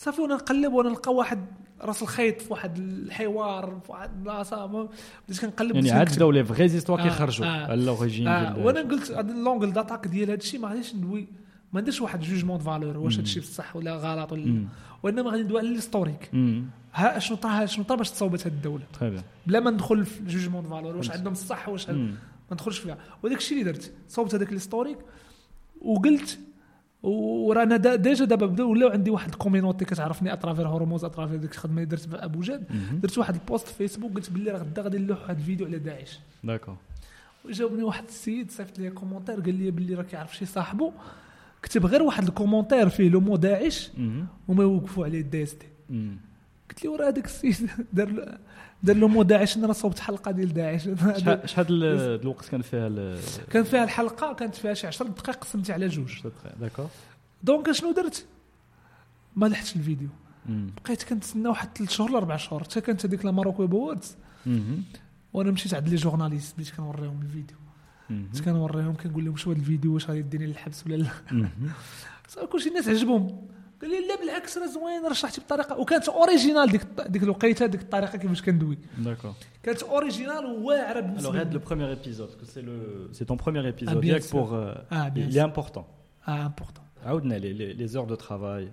[0.00, 1.46] صافي وأنا نقلب وأنا نلقى واحد
[1.80, 6.14] راس الخيط في واحد الحوار في واحد البلاصه بديت كنقلب يعني عاد.
[6.14, 7.66] بداو les vraies histoires آه، كيخرجوا آه.
[7.66, 11.28] على l'origine آه وأنا قلت هذا ال angle d'attaque ديال هذا الشيء ما غاديش ندوي
[11.72, 14.64] ما نديرش واحد jugement de valeur واش هذا الشيء بصح ولا غلط ولا.
[15.02, 16.30] وإنما غادي ندوي على ال historique.
[16.94, 18.84] ها شنو طرا شنو طرا باش تصاوبت هذه الدولة
[19.46, 21.10] بلا ما ندخل في jugement de valeur واش.
[21.10, 21.90] عندهم الصح واش.
[21.90, 22.16] ما
[22.52, 24.98] ندخلش فيها وداك الشيء اللي درت صوبت هذاك ال historique
[25.80, 26.38] وقلت
[27.02, 31.36] ورانا déjà دابا بداو ولاو عندي واحد ال communauté كتعرفني à travers هرموز à travers
[31.36, 32.64] ديك الخدمة اللي درت في أبو جاد.
[33.02, 35.78] درت واحد ال post في فيسبوك قلت باللي راه غدا غادي نلوح واحد الفيديو على
[35.78, 36.76] داعش d'accord
[37.50, 40.92] جاوبني واحد السيد صيفط لي commentaire قال لي باللي راه كيعرف شي صاحبو
[41.62, 43.90] كتب غير واحد ال commentaire فيه le mot داعش.
[44.48, 45.66] وما يوقفوا عليه ال DST.
[46.70, 48.38] قلت له وراه هذاك السيد دار
[48.82, 50.82] دار le mot داعش أنا صوبت حلقة ديال داعش.
[51.18, 53.16] شحال شحال ال- الوقت كان فيها
[53.50, 56.12] كان فيها الحلقة كانت فيها شي 10 دقائق قسمتي على جوج.
[56.60, 56.86] d'accord
[57.42, 58.26] donc شنو درت؟
[59.36, 60.08] ما لحتش الفيديو.
[60.46, 60.70] مم.
[60.84, 62.62] بقيت كنتسنى واحد 3 شهور ل 4 شهور.
[62.62, 64.16] حتى كانت هذيك la Maroc Web Awards.
[65.32, 67.56] وأنا مشيت عند les journalistes بديت كنوريهم الفيديو.
[68.10, 71.48] بديت كنوريهم كنقول لهم شو هذا الفيديو واش غادي يديني للحبس ولا لا.
[72.52, 73.48] كلشي الناس عجبهم.
[73.82, 77.80] قال لي لا بالعكس راه زوين راه شرحتي بطريقة وكانت originale ديك ديك الوقيتة ديك
[77.80, 79.32] الطريقة كيفاش كندوي d'accord
[79.62, 83.24] كانت originale وواعرة بالنسبة Alors, regarde لي le premier épisode, parce que c'est le, c'est
[83.26, 84.04] ton premier épisode.
[84.04, 85.42] Ah, pour, euh, Ah, bien il sûr.
[85.42, 85.84] est important.
[86.28, 88.68] آه important عاودنا les heures de travail.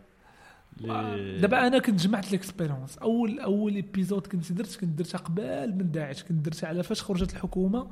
[0.81, 1.41] Les...
[1.41, 6.23] دابا أنا كنت جمعت l'expérience اول أول épisode كنت درت كنت درتها قبل من داعش
[6.23, 7.87] كنت درتها على فاش خرجت الحكومة.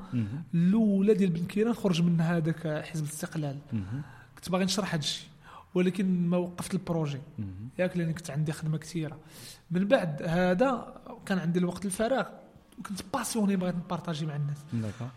[0.54, 3.58] الأولى ديال بن كيران خرج من هذاك حزب الاستقلال.
[4.36, 5.28] كنت باغي نشرح هذا الشيء
[5.76, 7.22] ولكن ما وقفت ال projet.
[7.80, 9.20] ياك لأن كنت عندي خدمة كثيرة.
[9.72, 12.26] من بعد هذا كان عندي الوقت الفراغ.
[12.80, 14.58] وكنت passionné بغيت نبارطاجي مع الناس.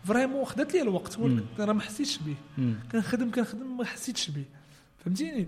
[0.03, 2.35] vraiment خدات لي الوقت ولكن راه ما حسيتش به.
[2.91, 4.45] كنخدم كنخدم ما حسيتش به
[4.97, 5.47] فهمتيني.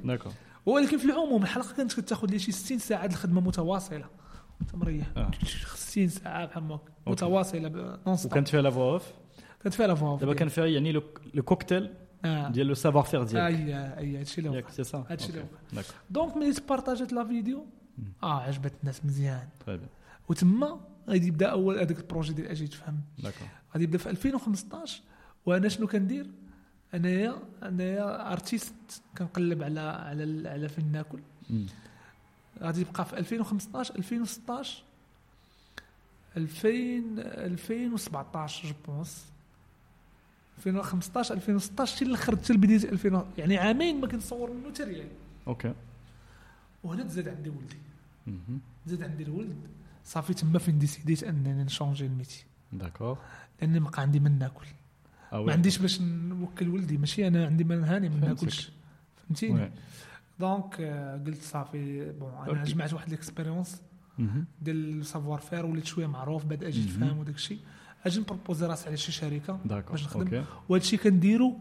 [0.66, 4.06] ولكن في العموم الحلقة كانت كتاخذ لي شي 60 ساعة الخدمة متواصلة.
[4.62, 5.08] انت مريح.
[5.18, 5.32] آه.
[5.76, 6.92] 60 ساعة بحال هكا.
[7.08, 9.04] متواصلة non-stop وكانت فيها la voix off
[9.64, 11.94] كانت فيها la voix دابا كان فيها يعني le cocktail
[12.24, 15.82] ديال le savoir-faire ديالك اي اي هادشي اللي وقع ياك سي سا هادشي اللي وقع
[16.10, 17.66] donc ملي تبارطاجيت la vidéo
[18.24, 19.48] آه عجبت الناس مزيان
[20.30, 23.00] وتما غادي يبدا اول هذاك ال projet ديال أجي تفهم
[23.74, 25.02] غادي يبدا في 2015
[25.46, 26.28] وأنا شنو كندير
[26.94, 28.74] انايا انايا artiste
[29.18, 31.20] كنقلب على على على فين ناكل.
[32.62, 34.84] غادي يبقى في 2015 2016
[36.38, 36.70] 2000
[37.46, 39.26] 2017 je pense
[40.58, 45.08] 2015 2016 شي اللي خرجت حتى لبدايه 2000 يعني عامين ما كنصور منه حتى ريال
[45.48, 45.74] OK
[46.84, 47.78] وهنا تزاد عندي ولدي
[48.28, 48.60] مهم.
[48.88, 49.56] زاد عندي الولد
[50.06, 53.18] صافي تما فين ديسيديت أنني نشونجي ال métier d'accord
[53.62, 54.66] لأن ما بقى عندي ما ناكل
[55.34, 55.52] آه ما.
[55.54, 58.16] عنديش باش نوكل ولدي ماشي أنا عندي ما نهاني ما.
[58.28, 58.72] ناكلش
[59.28, 59.72] فهمتيني.
[60.40, 62.64] donc آه، قلت صافي bon أنا.
[62.64, 63.82] جمعت واحد ال expérience
[64.20, 64.46] مهم.
[64.62, 66.86] ديال ال savoir-faire وليت شوية معروف بعد أجي.
[66.86, 67.60] نفهم وداك الشيء
[68.06, 69.60] أجي نبروبوزي راسي على شي شركة
[69.92, 70.44] باش نخدم.
[70.70, 71.58] وهذا الشيء كنديرو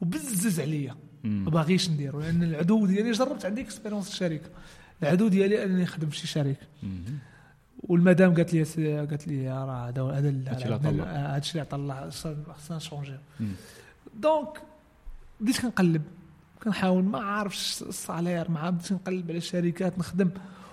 [0.00, 0.96] وبزز عليا.
[1.24, 4.50] ما باغيش نديرو لأن العدو ديالي جربت عندي expérience في الشركة.
[5.02, 6.66] العدو ديالي أنني نخدم في شي شركة.
[7.78, 12.10] والمدام قالت لي قالت لي راه هذا هذا ال- هادشي اللي الله
[12.58, 13.16] خصنا نشونجي.
[14.14, 14.62] donc
[15.40, 16.02] بديت كنقلب.
[16.64, 20.30] كنحاول ما عارفش ال salaire ما بديت نقلب على الشركات نخدم.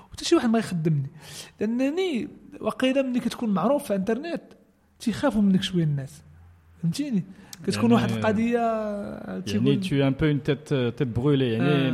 [0.09, 1.07] وحتى شي واحد ما يخدمني.
[1.59, 2.27] لأنني
[2.61, 4.41] وقيلا ملي كتكون معروف في الإنترنت
[4.99, 6.21] تيخافوا منك شوية الناس.
[6.81, 7.23] فهمتيني؟
[7.67, 8.59] كتكون يعني- واحد القضية
[9.27, 9.57] يعني تو
[10.07, 11.91] ان بو اون تيت تيت برولي يعني آه.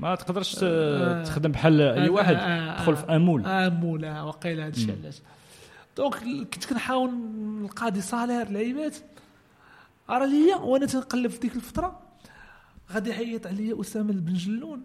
[0.00, 1.24] ما تقدرش آه.
[1.24, 3.68] تخدم بحال أي آه، واحد آه، تدخل في ان مول آه.
[3.68, 4.96] مولا وقيلا هذا الشيء.
[5.02, 5.20] علاش.
[5.96, 6.14] دونك
[6.54, 7.10] كنت كنحاول
[7.62, 8.96] نلقى دي صالير لعيبات.
[10.10, 12.00] ارى ليا وأنا تنقلب في ديك الفترة
[12.92, 14.82] غادي يعيط عليا أسامة بن جلون.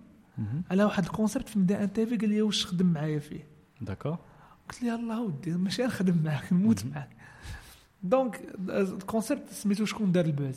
[0.71, 3.47] على واحد الكونسيبت في ميدان تي في قال لي واش خدم معايا فيه.
[3.81, 4.17] d'accord.
[4.69, 6.85] قلت له الله ودي ماشي نخدم معاك نموت.
[6.85, 7.09] معاك.
[8.09, 10.55] donc ال concept سميتو شكون دار ال buzz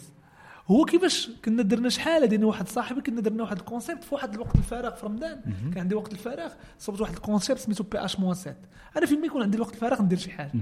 [0.67, 4.35] هو كيفاش كنا درنا شحال؟ أنا واحد صاحبي كنا درنا واحد ال concept في واحد
[4.35, 5.41] الوقت الفراغ في رمضان.
[5.45, 8.57] كان عندي وقت الفراغ صوبت واحد ال concept سميتو pH moins 7
[8.97, 10.53] أنا فين ما يكون عندي الوقت الفراغ ندير شي حاجة.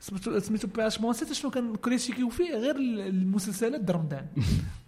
[0.00, 4.26] سميتو سميتو pH moins 7 شنو كان كريتيكيو فيه غير المسلسلات د رمضان.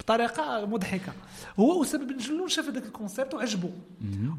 [0.00, 1.12] بطريقة مضحكة.
[1.58, 3.70] هو اسامه بن جلون شاف هذاك ال concept وعجبو.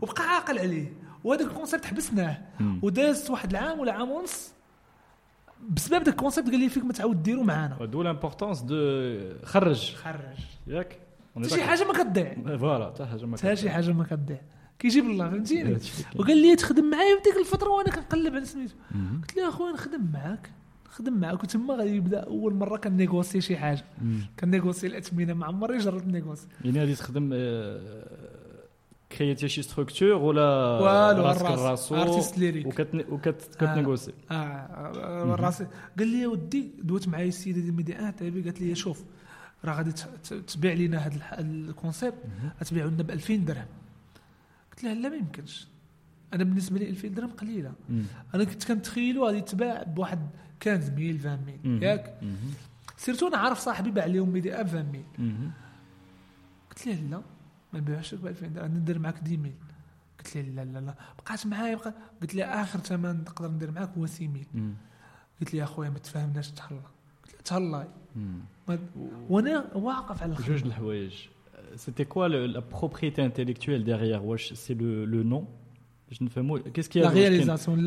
[0.02, 0.94] وبقى عاقل عليه.
[1.24, 2.42] وهذاك ال concept حبسناه.
[2.82, 4.52] وداز واحد العام ولا عام ونص
[5.70, 7.86] بسبب ذاك ال concept قال لي فيك ما تعاود ديرو معانا.
[7.86, 8.76] D'où l'importance de
[9.44, 9.96] خرج.
[9.96, 10.40] خرج.
[10.68, 11.00] ياك؟
[11.36, 14.42] حتى شي حاجة ما كتضيع voilà حتى حاجة ما حتى شي حاجة ما كتضيع
[14.80, 15.78] كيجيب الله فهمتيني.
[16.16, 18.76] وقال لي تخدم معايا في ديك الفترة وأنا كنقلب على سميتو.
[19.22, 20.50] قلت له أخويا نخدم معاك.
[20.88, 21.44] نخدم معاك.
[21.44, 23.84] وتما غادي يبدأ أول مرة كن négocier شي حاجة.
[24.40, 27.30] كن négocier الاثمنه ما عمري جربت négocier يعني غادي تخدم
[29.18, 33.74] créer تي شي structure ولا والو راسك الراس راسو artiste lyrique وكت وكت آه.
[33.74, 35.68] كت négocier آه آه، راسي
[36.00, 39.04] قال لي ودي دوت معايا السيده ديال ميدي آه تايبي قالت لي شوف
[39.66, 39.92] راه غادي
[40.48, 42.18] تبيع لينا هذا ال concept
[42.62, 43.66] غتبيعوا لنا ب 2000 درهم
[44.72, 45.68] قلت لها لا ما يمكنش
[46.34, 48.04] أنا بالنسبة لي 2000 درهم قليله مم.
[48.36, 50.20] أنا كنت كنتخيلوا غادي تباع بواحد
[50.64, 51.84] 15000 20000 مم.
[51.84, 52.36] ياك مهم.
[52.98, 55.52] surtout أنا عارف صاحبي باع لهم ميدي اب 20000 مهم.
[56.70, 57.22] قلت له لا
[57.74, 58.72] ما نبيعش ب 2000 درهم.
[58.78, 59.52] ندير معاك 10000
[60.20, 60.96] قلت له لا لا لا.
[61.18, 64.74] بقات معايا بقى قلت له آخر ثمن نقدر ندير معاك هو 6000 مم.
[65.42, 66.80] قلت لي يا أخويا ما تفاهمناش تهلا
[67.24, 67.88] قلت له تهلا
[69.30, 71.14] وأنا واقف على الخير جوج الحوايج.
[71.76, 75.48] c'était quoi la propriété intellectuelle derrière واش c'est le nom
[76.10, 77.80] باش نفهموا qu'est-ce qui la réalisation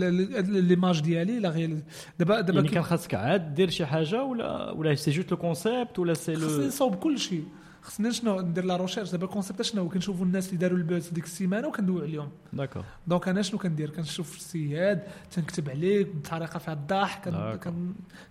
[0.49, 1.83] l'image ديالي la réal
[2.19, 5.99] دابا دابا يعني كان خاصك عاد دير شي حاجة ولا ولا c'est juste le concept
[5.99, 7.45] ولا c'est le نصاوب كل شيء.
[7.87, 11.09] خصني شنو ندير la recherche دابا ال concept شنو؟ كنشوفوا الناس اللي داروا ال buzz
[11.09, 12.29] ديك السيمانة وكندوي عليهم.
[12.53, 12.85] D'accord.
[13.07, 17.29] Donc أنا شنو كندير؟ كنشوف السياد تنكتب عليه بطريقة فيها الضحك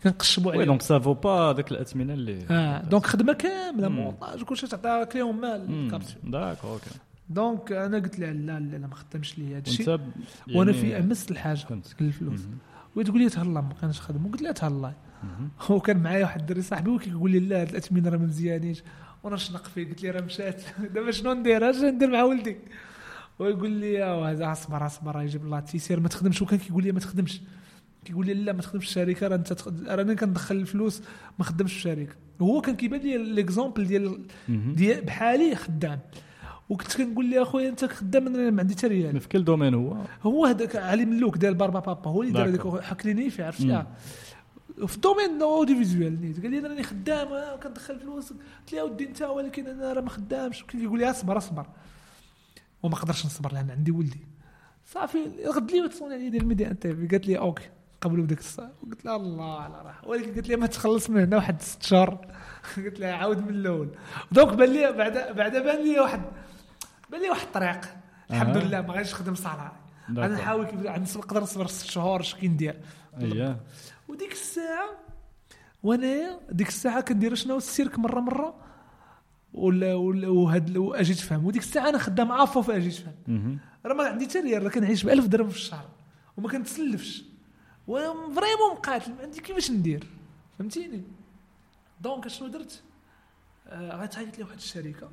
[0.04, 0.66] كنقشبوا عليه.
[0.66, 3.88] donc سافو با داك الأثمنة اللي آه donc خدمة كاملة.
[3.90, 5.88] مونتاج كلشي تعطيها كليهم مال
[6.24, 6.90] d'accord OK.
[7.30, 9.90] Donc أنا قلت لها لا لا لا ما خدامش لي هذا الشيء
[10.56, 12.42] وأنا يعني- في أمس الحاجة الفلوس.
[12.96, 14.94] وتقول لي تهلا ما كانش خدم وقلت لها تهلا.
[15.24, 15.50] مهم.
[15.62, 18.84] هو كان معايا واحد الدري صاحبي وكيقول لي لا هاد الأثمنة راه ما مزيانينش.
[19.26, 20.62] وأنا نشنق فيه قلت لي راه مشات.
[20.94, 22.56] دابا شنو ندير؟ اش ندير مع ولدي؟
[23.40, 26.42] ويقول لي يا هذا اصبر اصبر يجيب الله التيسير ما تخدمش.
[26.42, 27.42] وكان كيقول لي ما تخدمش.
[28.06, 31.02] كيقول لي لا ما تخدمش في الشركة راه انت تخ- راني كندخل الفلوس
[31.40, 32.16] ما خدمش في الشركة.
[32.40, 34.22] وهو كان كيبان لي l'exemple ديال.
[34.50, 36.00] ديال بحالي خدام.
[36.70, 39.20] وكنت كنقول لي أخويا انت خدام أنا ما عندي حتى ريال.
[39.20, 39.98] في كل domaine هو.
[40.24, 42.10] هو هذاك علي ملوك ديال باربا بابا.
[42.12, 42.48] هو اللي دار.
[42.48, 43.68] هذيك حكليني في عرفت؟ مم.
[43.68, 43.88] فيها
[44.88, 46.42] في ال domaine audiovisuel نيت.
[46.42, 50.02] قال لي أنا راني خدام آه، كندخل فلوس قلت له ودي أنت ولكن أنا راه
[50.02, 50.64] ما خدامش.
[50.64, 51.66] كيقول لي أصبر أصبر.
[52.84, 54.36] وما قدرش نصبر لأن عندي ولدي.
[54.86, 57.70] صافي غد لي وتصون عليا ديال الميديا انترفيو قالت لي OK
[58.02, 61.36] قبلوا بداك الساعة قلت لها الله على راحه ولكن قالت لي ما تخلص من هنا
[61.36, 62.18] واحد ست شهور
[62.86, 63.90] قلت لها عاود من الأول.
[64.32, 66.22] Donc بان لي بعد بعد بان لي واحد
[67.12, 67.82] بان لي واحد الطريق
[68.32, 68.58] الحمد.
[68.58, 69.72] لله ما غاديش نخدم salarié.
[70.10, 70.66] أنا نحاول
[71.16, 72.82] نقدر نصبر ست شهور اش كي ندير
[73.18, 73.60] اييه
[74.08, 74.90] وديك الساعة
[75.84, 78.56] وأنا ديك الساعة كندير شنو؟ السيرك مرة مرة
[79.54, 81.46] ولا ولا وهاد وأجي تفهم.
[81.46, 83.60] وديك الساعة أنا خدام عافو في أجي تفهم.
[83.86, 85.90] راه ما عندي حتى ريال راه كنعيش ب 1000 درهم في الشهر
[86.38, 87.24] وما كنتسلفش.
[87.88, 90.08] وأنا vraiment مقاتل ما عندي كيفاش ندير؟
[90.60, 91.04] فهمتيني؟
[92.02, 92.84] Donc شنو درت؟
[93.68, 95.10] آه غتعيط لي واحد الشركة.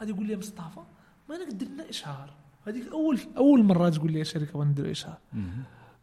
[0.00, 0.80] غادي يقول لي مصطفى
[1.28, 2.34] ما انا لنا إشهار.
[2.66, 5.18] هذيك اول أول مرة تقول لي الشركة بغا نديرو إشهار.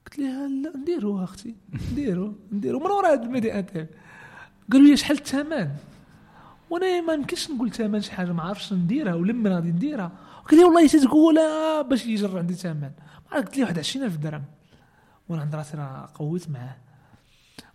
[0.05, 1.55] قلت لها لا نديرو أختي
[1.91, 3.87] نديرو نديرو من ورا هاد الميديا انتيف
[4.71, 5.69] قالوا لي شحال الثمن؟
[6.69, 10.11] وأنا ما يمكنش نقول ثمن شي حاجة ما عرفتش نديرها ولما غادي نديرها.
[10.49, 12.91] قال لي والله تقولها باش يجر عندي ثمن.
[13.31, 14.43] قلت لي واحد 20000 درهم.
[15.29, 16.75] وأنا عند راسي راه قويت معاه.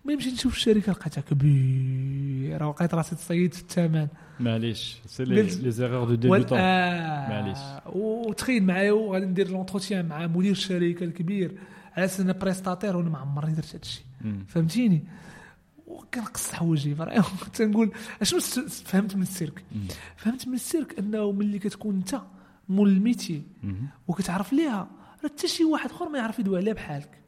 [0.04, 4.08] ما يمشي نشوف الشركة لقيتها كبيرة ولقيت راسي تصيد في الثمن.
[4.40, 7.28] معليش c'est les erreurs de آه.
[7.28, 7.58] معليش.
[7.86, 11.58] وتخيل معايا وغادي ندير l'entretien مع مدير الشركة الكبير.
[11.96, 14.04] على أساس أنا prestataire وأنا ما عمرني درت هذا الشيء.
[14.48, 15.04] فهمتيني؟
[15.86, 16.96] وكنقص حوايجي
[17.54, 17.92] تنقول
[18.22, 19.64] أشنو فهمت من السيرك؟
[20.16, 22.20] فهمت من السيرك أنه ملي كتكون أنت
[22.68, 23.42] مول ال métier
[24.08, 24.88] وكتعرف ليها
[25.24, 27.18] راه حتى شي واحد آخر ما يعرف يدوي عليها بحالك.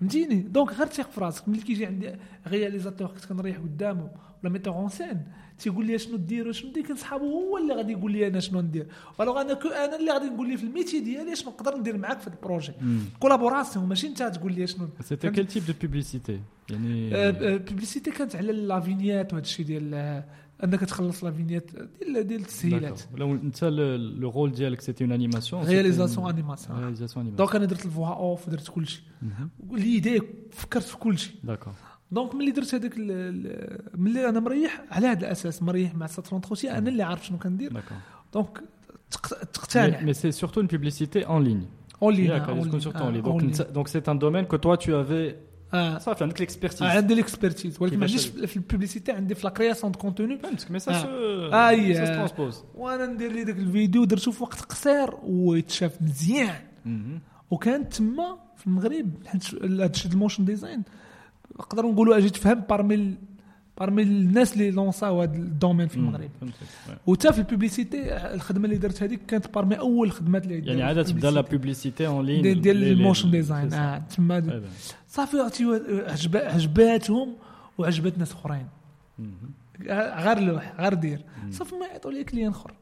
[0.00, 2.12] فهمتيني؟ Donc غير تيق في راسك ملي كيجي عندي
[2.46, 4.10] réalisateur كنت كنريح قدامه
[4.42, 5.22] ولا metteur en scène
[5.60, 8.86] تيقول لي شنو دير وشنو دير كنصحابو هو اللي غادي يقول لي أنا شنو ندير.
[9.18, 12.20] alors que أنا اللي غادي نقول لي في ال métier ديالي شنو نقدر ندير معاك
[12.20, 12.72] في ال projet؟
[13.20, 14.88] Collaboration ماشي أنت تقول لي شنو.
[15.00, 16.40] C'était quel type de publicité
[16.70, 17.10] يعني
[17.58, 20.24] publicité كانت على la vignette وهذا الشيء ديال آه،
[20.64, 23.00] أنك تخلص لافينيات ديال ديال التسهيلات.
[23.14, 27.84] لو انت لو رول ديالك سيتي اون انيماسيون رياليزاسيون انيماسيون رياليزاسيون انيماسيون دونك أنا درت
[27.84, 29.02] الفوا اوف ودرت كل شيء
[29.72, 31.72] ليدي فكرت في كل شيء داكور
[32.12, 36.40] دونك ملي درت هذاك ال- ال- ملي أنا مريح على هذا الأساس مريح مع ساترون
[36.40, 37.72] تروسي أنا اللي عارف شنو كندير
[38.34, 38.62] دونك
[39.10, 39.84] تق- تقتنع
[40.68, 41.66] publicité en ligne.
[42.02, 42.80] اون D'accord, اون ils لين.
[42.80, 43.24] sont surtout en آه، ligne.
[43.26, 43.54] أون Donc, لين.
[43.54, 45.34] c'est- donc c'est un domaine que toi tu avais.
[45.74, 45.98] آه.
[45.98, 46.58] صافي عندك.
[46.82, 49.98] آه، عندي ال expertise ولكن ما عنديش في ال publicité عندي في la création de
[49.98, 50.70] contenu فهمتك
[51.70, 51.94] هي.
[51.94, 52.56] ça se transpose.
[52.74, 56.54] وأنا ندير لي داك الفيديو درته في وقت قصير ويتشاف مزيان
[56.86, 57.20] Mhm.
[57.50, 60.82] وكان تما في المغرب حيت هذا الشيء ال motion design
[61.60, 63.14] نقدروا نقولوا أجي تفهم parmi
[63.78, 66.30] parmi الناس اللي lancé او هذا ال domaine في المغرب.
[67.06, 71.02] وتا في ال publicité الخدمة اللي درت هذيك كانت parmi أول الخدمات اللي يعني عادة
[71.02, 72.42] تبدا لا publicité en ligne.
[72.42, 73.72] ديال, les- ال motion design.
[73.72, 74.62] آه تما.
[75.08, 75.36] صافي
[76.34, 77.34] عجباتهم
[77.78, 78.66] وعجبات ناس أخرين
[79.18, 79.82] Mhm.
[80.20, 82.74] غير لوح غير دير صافي ما يعطوا لي client آخر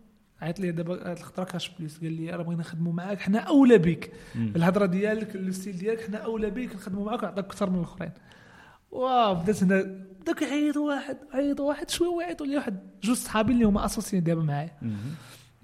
[0.42, 3.78] عيط لي دابا هاد الخطره كاش plus قال لي راه بغينا نخدموا معاك حنا أولى
[3.78, 4.10] بك.
[4.36, 8.10] الهضره ديالك ال style ديالك حنا أولى بك نخدموا معاك ونعطيك أكثر من الأخرين
[8.90, 9.82] واو بدات هنا
[10.20, 14.22] بداك يعيط واحد يعيط واحد شوية ويعيطوا لي واحد جوج صحابي اللي هما associés يين
[14.24, 14.70] دابا معايا.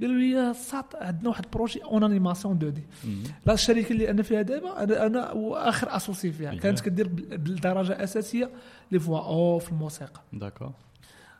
[0.00, 2.82] قالوا لي ساط عندنا واحد projet en animation 2D.
[3.46, 6.54] لا الشركة اللي أنا فيها دابا أنا أنا وآخر associé فيها.
[6.54, 8.50] كانت كدير بال- بالدرجه أساسية
[8.92, 10.72] les voix off الموسيقى D'accord.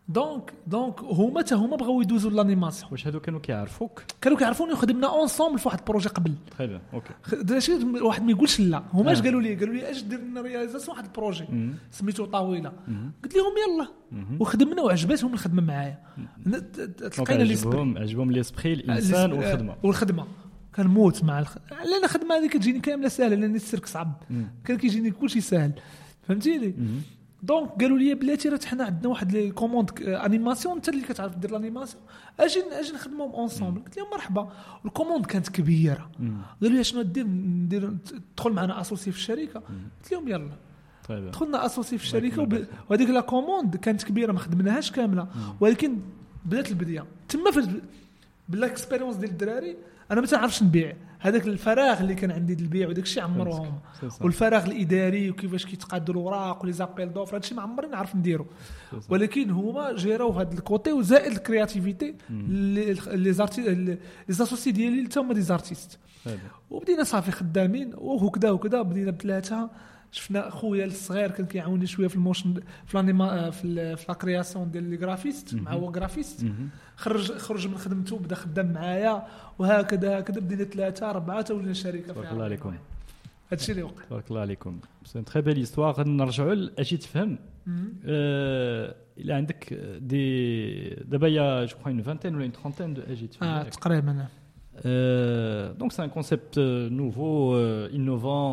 [0.09, 5.07] donc donc هما تا هما بغاو يدوزوا l'animation واش هادو كانوا كيعرفوك؟ كانوا كيعرفوني وخدمنا
[5.07, 6.33] ensemble في واحد ال projet قبل.
[7.23, 9.23] خ- دا شي واحد ما يقولش لا هما اش آه.
[9.23, 11.45] قالوا لي قالوا لي اش دير لنا réalisation واحد ال projet.
[11.91, 12.91] سميتو طاوله Mhm.
[13.25, 13.89] قلت لهم يلا.
[14.41, 15.99] وخدمنا وعجباتهم الخدمة معايا
[17.11, 19.77] تلقينا عجبهم عجبهم l'esprit الإنسان ال esprit- والخدمة.
[19.83, 20.27] والخدمة
[20.77, 21.57] كنموت مع الخ...
[21.71, 24.23] لأن الخدمة هذه كتجيني كاملة سهله لأن السيرك صعب.
[24.65, 25.73] كان كيجيني كلشي سهل
[26.29, 26.75] فهمتيني.
[27.47, 31.51] donc قالوا لي بلاتي راه حنا عندنا واحد les commandes animation انت اللي كتعرف دير
[31.51, 32.03] ال animation
[32.41, 34.53] أجي أجي نخدمهم ensemble قلت لهم مرحبا.
[34.85, 36.11] وال commande كانت كبيرة.
[36.63, 37.97] قالوا لي شنو دير؟ ندير
[38.37, 39.61] تدخل معنا associé في الشركة.
[39.61, 40.51] قلت لهم يلا.
[41.09, 41.11] bien.
[41.11, 42.67] دخلنا associé في الشركة وب...
[42.91, 45.29] وهذيك la commande كانت كبيرة ما خدمناهاش كاملة.
[45.61, 45.99] ولكن
[46.45, 47.81] بدات البديه تما في
[48.49, 49.77] بال expérience ديال الدراري
[50.11, 50.97] أنا ما تنعرفش نبيع.
[51.25, 54.23] هذاك الفراغ اللي كان عندي البيع وداك الشيء عمروهم ça.
[54.23, 58.47] والفراغ الإداري وكيفاش كيتقادوا الاوراق و les appels d'offres هادشي ما عمرني نعرف نديرو.
[59.09, 65.11] ولكن هما جيراو هذا ال côté وزائد ال créativité les arti- les associés ديالي اللي
[65.17, 65.99] هما des artistes.
[66.71, 69.71] وبدينا صافي خدامين وهكذا وكذا بدينا بثلاثه
[70.15, 72.55] شفنا خويا الصغير كان كيعاوني شوية في ال motion
[72.87, 76.47] في ال anima- في ال- في la création ديال les graphistes مع هو graphiste.
[76.97, 79.27] خرج خرج من خدمته بدا خدام معايا
[79.59, 82.75] وهكذا هكذا بدينا ثلاثة اربعه ولينا شركة فيها الله عليكم.
[83.53, 84.05] هادشي اللي وقع.
[84.05, 84.81] تبارك الله عليكم.
[85.05, 87.39] c'est une très belle histoire غادي نرجعوا ل أجي تفهم.
[88.07, 92.95] آه، إلى عندك دي دابا il y a je crois une vingtaine ولا une trentaine
[92.95, 93.63] de أجي تفهم آه.
[93.63, 94.27] تقريبا
[96.07, 98.53] un concept euh, nouveau, euh, innovant.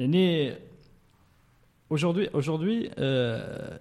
[0.00, 0.26] Yani,
[1.90, 3.78] aujourd'hui, aujourd'hui, euh,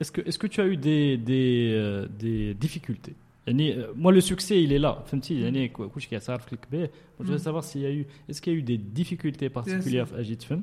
[0.00, 3.16] est-ce que est-ce que tu as eu des des, euh, des difficultés?
[3.46, 5.04] Yani, euh, moi le succès il est là.
[5.06, 6.90] فهمتي يعني كلشي فيك كبير.
[7.18, 10.04] Je voudrais savoir s'il y a eu est-ce qu'il y a eu des difficultés particulières
[10.04, 10.62] في أجي تفهم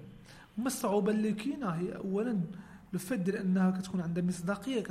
[0.57, 2.39] هما الصعوبه اللي كاينة هي اولا
[2.93, 4.81] لو فات ديال أنها كتكون عندها مصداقية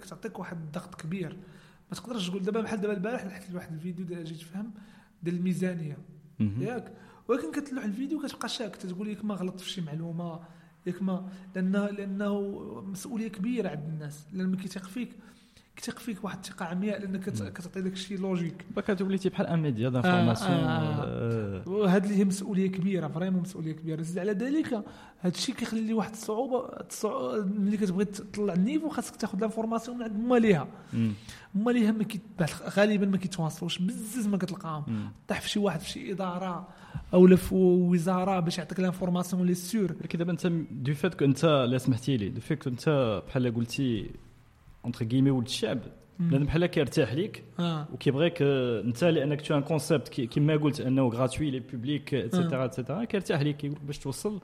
[0.00, 1.36] كتعطيك واحد الضغط كبير.
[1.90, 4.70] ما تقدرش تقول دابا بحال دابا البارح لحقت واحد الفيديو ديال أجي تفهم
[5.22, 5.96] ديال الميزانية.
[6.40, 6.92] ياك؟
[7.28, 10.40] ولكن كتلوح الفيديو كتبقى شاك تقول ياك ما غلطت في شي معلومة.
[10.86, 12.40] ياك ما لأنه لأنه
[12.86, 15.12] مسؤولية كبيرة عند الناس لأن كيثيق فيك.
[15.76, 19.88] كيثيق فيك واحد الثقة عمياء لأنك كت- كتعطي داك الشيء logique كتوليتي بحال un média
[19.88, 20.58] d'information.
[21.66, 24.02] وهذه اللي هي مسؤولية كبيرة vraiment مسؤولية كبيرة.
[24.02, 24.74] زيد على ذلك
[25.20, 30.02] هذا الشيء كيخلي واحد الصعوبة الصعو- ملي كتبغي تطلع ال niveau خاصك تاخذ l'information من
[30.02, 30.68] عند ماليها
[31.54, 32.06] ماليها ما
[32.76, 35.10] غالبا ما كيتواصلوش بزز ما كتلقاهم.
[35.28, 36.68] طيح في شي واحد في شي إدارة
[37.14, 41.78] أو في وزارة باش يعطيك l'information les sources ولكن دابا أنت du coup انت لا
[41.78, 44.10] سمحتي لي du coup أنت بحال قلتي
[44.84, 45.78] entre guillemets ولد الشعب
[46.18, 47.44] بنادم بحال كيرتاح ليك
[47.92, 52.74] وكيبغيك انت لانك tout un concept كيما قلت انه gratuit للي public et cetera et
[52.74, 54.40] cetera كيرتاح ليك كيقول باش توصل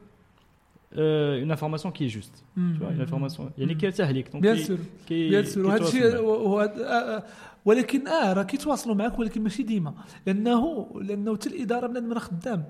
[0.94, 4.78] une information qui juste une information يعني كيرتاح ليك donc bien sûr
[5.08, 7.24] bien sûr وهذا الشيء
[7.64, 9.94] ولكن آه راه كيتواصلوا معك ولكن ماشي ديما
[10.26, 12.64] لأنه لأنه حتى الاداره بنادم راه خدام.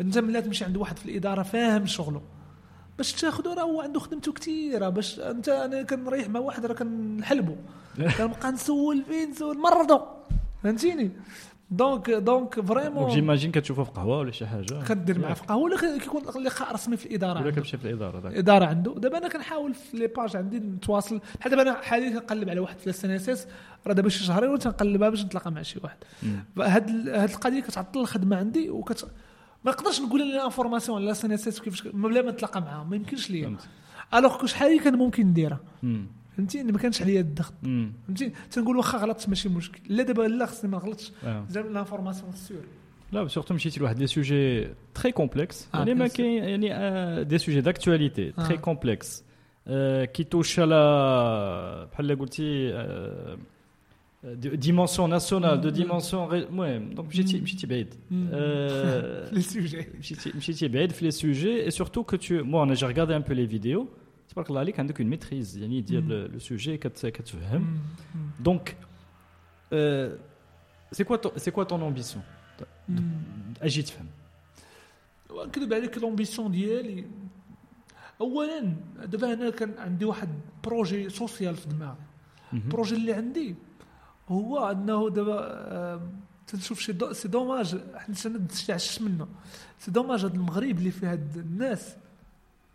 [0.00, 2.22] انت ملي تمشي عند واحد في الإدارة فاهم شغله.
[2.98, 7.56] باش تاخذه راه هو عنده خدمته كثيره باش انت أنا كنريح مع واحد راه كنحلبه
[8.18, 10.00] كنبقى نسول فين؟ نسول مرضو.
[10.62, 11.10] فهمتيني؟
[11.70, 15.98] donc donc vraiment j'imagine كتشوفه في قهوة ولا شي حاجة؟ كدير معاه في قهوة ولا
[15.98, 17.50] كيكون لقاء رسمي في الإدارة ولا.
[17.50, 18.32] كتمشي في الإدارة داك.
[18.32, 18.94] الاداره عنده.
[18.94, 21.20] دابا أنا كنحاول في les pages عندي نتواصل.
[21.40, 23.46] بحال دابا أنا حاليا كنقلب على واحد SS
[23.86, 25.96] راه دابا شي شهرين وانت نقلبها باش نتلاقى مع شي واحد.
[26.58, 29.08] هاد هاد القضية كتعطل الخدمة عندي وكت
[29.64, 33.56] ما نقدرش نقول لنا information على CNSS كيفاش بلا ما نتلاقى معاهم ما يمكنش ليا.
[34.14, 35.60] alors que شحال كان ممكن نديرها.
[35.82, 36.06] مم.
[36.36, 37.54] فهمتيني ما كانش عليا الضغط.
[38.06, 39.80] فهمتي؟ تنقول واخا غلطت ماشي مشكل.
[39.88, 41.44] لا دابا لا خصني ما نغلطش آه.
[41.48, 42.62] زعما l'information sûre.
[43.12, 46.06] لا surtout مشيتي لواحد des sujets très complexes آه، يعني ما.
[46.06, 48.58] كاين يعني آه، des sujets d'actualité très آه.
[48.58, 49.24] complexes
[50.04, 52.72] qui touchent على بحال قلتي
[54.24, 55.74] dimension nationale de مم.
[55.74, 57.42] dimension المهم donc مشيتي مم.
[57.42, 58.28] مشيتي بعيد مم.
[58.32, 62.74] آه، les sujets مشيتي مشيتي بعيد في les sujets et surtout que tout mo- أنا
[62.74, 63.88] j'ai regardé un peu les vidéos
[64.28, 67.80] تبارك الله عليك عندك une maîtrise يعني ديال le sujet كتفهم
[68.40, 68.76] donc
[70.92, 72.24] c'est quoi c'est quoi ton ambition
[73.62, 74.06] أجي تفهم
[75.46, 77.04] نكذب عليك l'ambition ديالي
[78.20, 80.28] اولا دابا أنا كان عندي واحد
[80.64, 81.96] projet social في دماغي
[82.52, 83.54] ال projet اللي عندي
[84.28, 86.00] هو أنه دابا
[86.46, 89.26] تنشوف شي de c'est dommage حيت أنا تشعشش منه.
[89.78, 91.94] c'est dommage هذا المغرب اللي فيه هاد الناس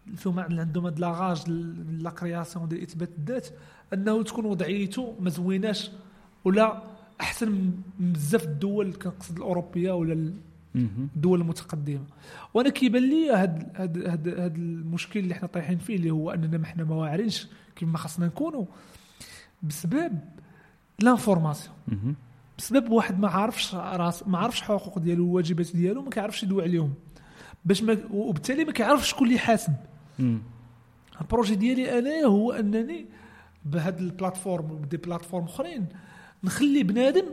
[0.07, 1.49] اللي فيهم عندهم هاد la rage
[1.99, 3.47] la création ديال إثبات الذات
[3.93, 5.91] أنه تكون وضعيته ما زويناش
[6.45, 6.83] ولا
[7.21, 10.33] أحسن من بزاف الدول كنقصد الأوروبية ولا ال-
[11.15, 12.03] الدول المتقدمة.
[12.53, 16.57] وأنا كيبان لي هاد هاد هاد هاد المشكل اللي حنا طايحين فيه اللي هو أننا
[16.57, 18.65] ما حنا ما واعرينش كيف ما خصنا نكونوا
[19.63, 20.19] بسبب
[20.99, 21.75] l'information
[22.57, 26.93] بسبب واحد ما عارفش راس ما عارفش حقوق ديالو والواجبات ديالو ما كيعرفش يدوي عليهم.
[27.65, 29.73] باش ما وبالتالي ما كيعرفش شكون اللي يحاسب
[31.21, 33.05] ال projet ديالي أنا هو أنني
[33.65, 35.85] بهاد ال plateforme وب des plateformes أخرين
[36.43, 37.25] نخلي بنادم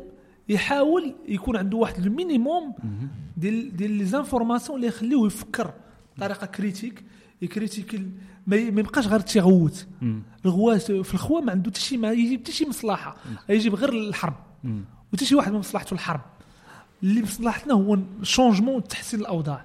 [0.48, 2.74] يحاول يكون عنده واحد ال minimum
[3.36, 5.74] ديال ديال les informations اللي يخليوه يفكر
[6.16, 7.04] بطريقة critique
[7.42, 8.02] ي critique
[8.46, 9.86] ما يبقاش غير تيغوت.
[10.44, 13.16] الغواس في الخوا ما عنده حتى شي ما يجيب حتى شي مصلحة.
[13.48, 14.34] يجيب غير الحرب.
[15.12, 16.20] وحتى شي واحد من مصلحته الحرب.
[17.02, 19.64] اللي مصلحتنا هو ال changement وتحسين الأوضاع.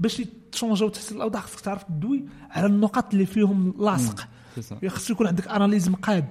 [0.00, 0.22] باش
[0.52, 4.28] تشونجا وتحسين الأوضاع خصك تعرف تدوي على النقاط اللي فيهم لاصق.
[4.60, 6.24] سا خصو يكون عندك analyse مقاد.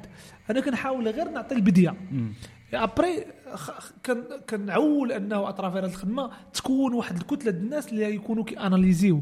[0.50, 1.96] أنا كنحاول غير نعطي ال idée
[2.74, 3.26] après
[4.50, 9.22] كنعول أنه اطراف هذه الخدمة تكون واحد الكتلة ديال الناس اللي يكونوا كياناليزيو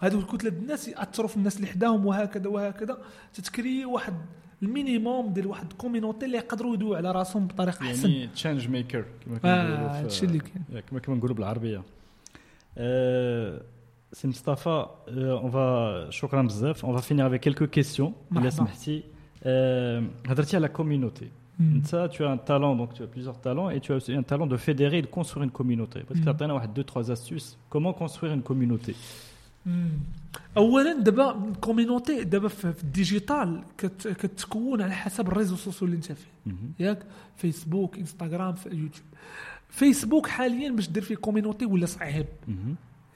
[0.00, 2.98] هذو الكتله الناس يأثروا في الناس اللي حداهم وهكذا وهكذا
[3.34, 4.14] تتكري واحد
[4.62, 8.68] ال minimum ديال واحد ال communauté اللي يقدروا يدويو على راسهم بطريقة أحسن يعني change
[8.68, 10.82] maker كما آه، كنقولوا هادشي اللي كاين.
[10.90, 11.82] كما كنقولوا بالعربية
[12.78, 13.62] آه،
[14.12, 18.40] سي مصطفى on va شكرا بزاف on va finir avec quelques questions مرحبا.
[18.40, 19.02] إلا سمحتي
[19.44, 21.30] آه، هضرتي على community
[21.60, 21.82] مم.
[21.84, 24.22] Ça, tu as un talent, donc tu as plusieurs talents, et tu as aussi un
[24.22, 25.98] talent de fédérer et de construire une communauté.
[26.06, 27.58] Parce que tu as deux, trois astuces.
[27.72, 28.92] Comment construire une communauté.
[30.56, 35.86] اولا دابا ال communauté دابا في ال digital كت كتكون على حسب ال réseaux sociaux
[35.86, 36.52] اللي انت فيه.
[36.78, 36.98] ياك؟
[37.36, 39.06] فيسبوك انستغرام في يوتيوب
[39.68, 42.26] فيسبوك حاليا باش دير فيه communauté ولا صعيب.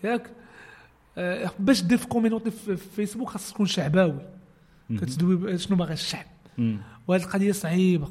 [0.05, 0.30] ياك؟
[1.18, 4.20] آه باش دير في communauté في في فيسبوك خاص تكون شعباوي.
[4.90, 6.26] كتدوي شنو باغي الشعب.
[7.09, 8.11] وهذه القضية صعيبة.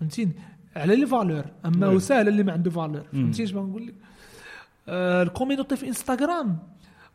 [0.00, 0.32] فهمتيني؟
[0.76, 1.44] على les valeurs.
[1.64, 3.04] أما ساهل اللي ما عنده valeurs.
[3.12, 3.22] مم.
[3.22, 3.94] فهمتي اش بغيت نقول لك؟
[4.88, 6.58] آه ال communauté في انستغرام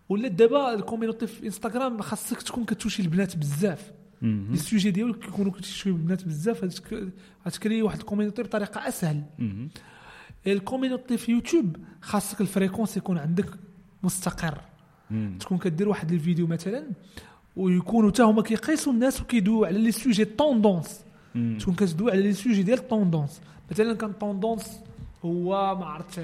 [0.10, 3.92] ولا دابا ال communauté في انستغرام خاصك تكون كتوشي البنات بزاف.
[4.22, 7.10] les sujets ديالك كيكونوا كتوشي البنات بزاف غتك-
[7.48, 9.24] غتكري واحد ال communauté بطريقه اسهل.
[10.48, 13.50] ال community في يوتيوب خاصك ال fréquence يكون عندك
[14.04, 14.62] مستقر
[15.12, 15.38] مم.
[15.40, 16.84] تكون كدير واحد الفيديو مثلا
[17.56, 21.02] ويكونوا حتى هما كيقيسوا الناس وكيدويو على les sujets tendance.
[21.60, 23.42] تكون كتدوي على les sujets ديال ال tendance
[23.72, 24.80] مثلا كان tendance
[25.26, 26.20] هو ما عرفت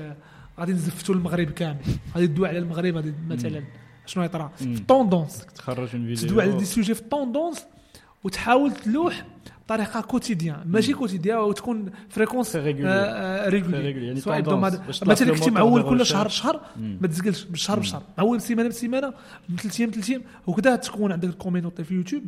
[0.60, 1.80] غادي نزفتوا المغرب كامل.
[2.16, 3.64] غادي تدوي على المغرب غادي مثلا.
[4.06, 4.76] شنو يطرا؟ في مم.
[4.76, 7.66] ال tendance تخرج من فيديو تدوي على des sujets في ال tendance
[8.24, 9.26] وتحاول تلوح
[9.66, 14.06] بطريقة quotidienne ماشي quotidienne وتكون fréquence régulière.
[14.08, 14.42] يعني سواء.
[14.42, 16.06] باش مثلا moteur معول كل.
[16.06, 16.98] شهر بشهر مم.
[17.02, 18.04] ما تزقلش بالشهر بشهر.
[18.18, 19.14] معول بسيمانه بسيمانة
[19.50, 20.22] من ثلاث أيام ثلاث أيام.
[20.48, 22.24] وكذا تكون عندك ال communauté في يوتيوب.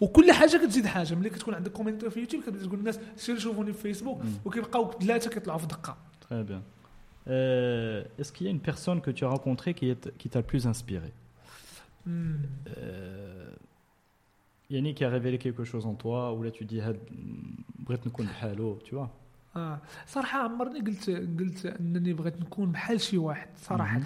[0.00, 1.14] وكل حاجة كتزيد حاجة.
[1.14, 5.30] ملي كتكون عندك communauté في يوتيوب كتبدا تقول الناس سيروا شوفوني في فيسبوك وكيبقاو ثلاثة
[5.30, 5.96] كيطلعوا في دقة.
[6.22, 6.75] Très bien.
[7.28, 10.40] Euh, Est-ce qu'il y a une personne que tu as rencontrée qui est- qui t'a
[10.44, 11.10] le plus inspiré
[12.06, 12.38] مم.
[12.76, 13.50] Euh,
[14.70, 16.80] Yannick qui a révélé quelque chose en toi ou là tu dis
[17.86, 19.08] بغيت نكون بحالو tu vois
[19.56, 24.00] آه صراحة عمرني قلت قلت انني بغيت نكون بحال شي واحد صراحة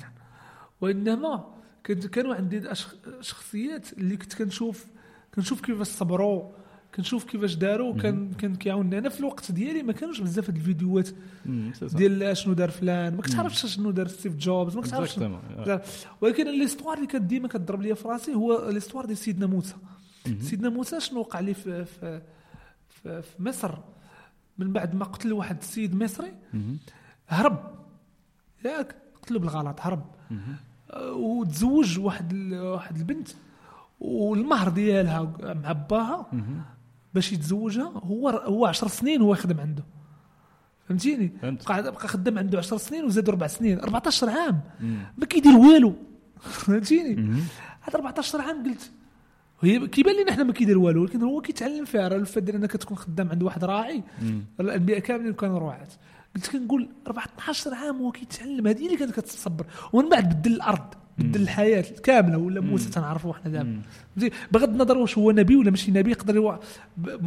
[0.80, 1.44] وانما
[1.84, 2.62] كانوا عندي
[3.20, 4.86] شخصيات اللي كنت كنشوف
[5.34, 6.50] كنشوف كيفاش صبروا
[6.94, 11.08] كنشوف كيفاش داروا كان كان كيعاونني أنا في الوقت ديالي ما كانوش بزاف هاد الفيديوهات.
[11.96, 15.18] ديال شنو دار فلان ما كتعرفش شنو دار ستيف جوبز ما كتعرفش.
[16.20, 19.74] ولكن ليستوار اللي كانت ديما كتضرب لي في راسي هو ليستوار ديال سيدنا موسى.
[20.40, 22.22] سيدنا موسى شنو وقع ليه في في
[22.88, 23.74] في, في مصر
[24.58, 26.32] من بعد ما قتل واحد السيد مصري.
[27.28, 27.74] هرب
[28.64, 30.04] ياك قتلو بالغلط هرب.
[30.90, 33.28] أه، وتزوج واحد واحد البنت
[34.00, 35.32] والمهر ديالها
[35.62, 36.26] مع باها.
[37.14, 39.84] باش يتزوجها هو هو 10 سنين هو يخدم عنده.
[40.88, 41.68] فهمتيني؟ فهمت.
[41.68, 43.80] بقى بقى خدام عنده 10 سنين وزاد أربع سنين.
[43.80, 44.60] 14 عام.
[45.18, 45.94] ما كيدير والو.
[46.40, 47.32] فهمتيني.
[47.80, 48.90] هذا 14 عام قلت.
[49.62, 52.08] هي كيبان لنا حنا ما كيدير والو ولكن هو كيتعلم فيها.
[52.08, 54.02] راه الفات ديال انك تكون خدام عند واحد راعي.
[54.60, 55.88] الأنبياء كاملين كانوا رعاة.
[56.36, 58.66] قلت كنقول 14 عام وهو كيتعلم.
[58.66, 59.66] هذه اللي كانت كتصبر.
[59.92, 60.94] ومن بعد بدل الأرض.
[61.22, 63.80] بدل الحياة كاملة ولا موسى تنعرفوا حنا دابا؟
[64.52, 66.58] بغض النظر واش هو نبي ولا ماشي نبي يقدر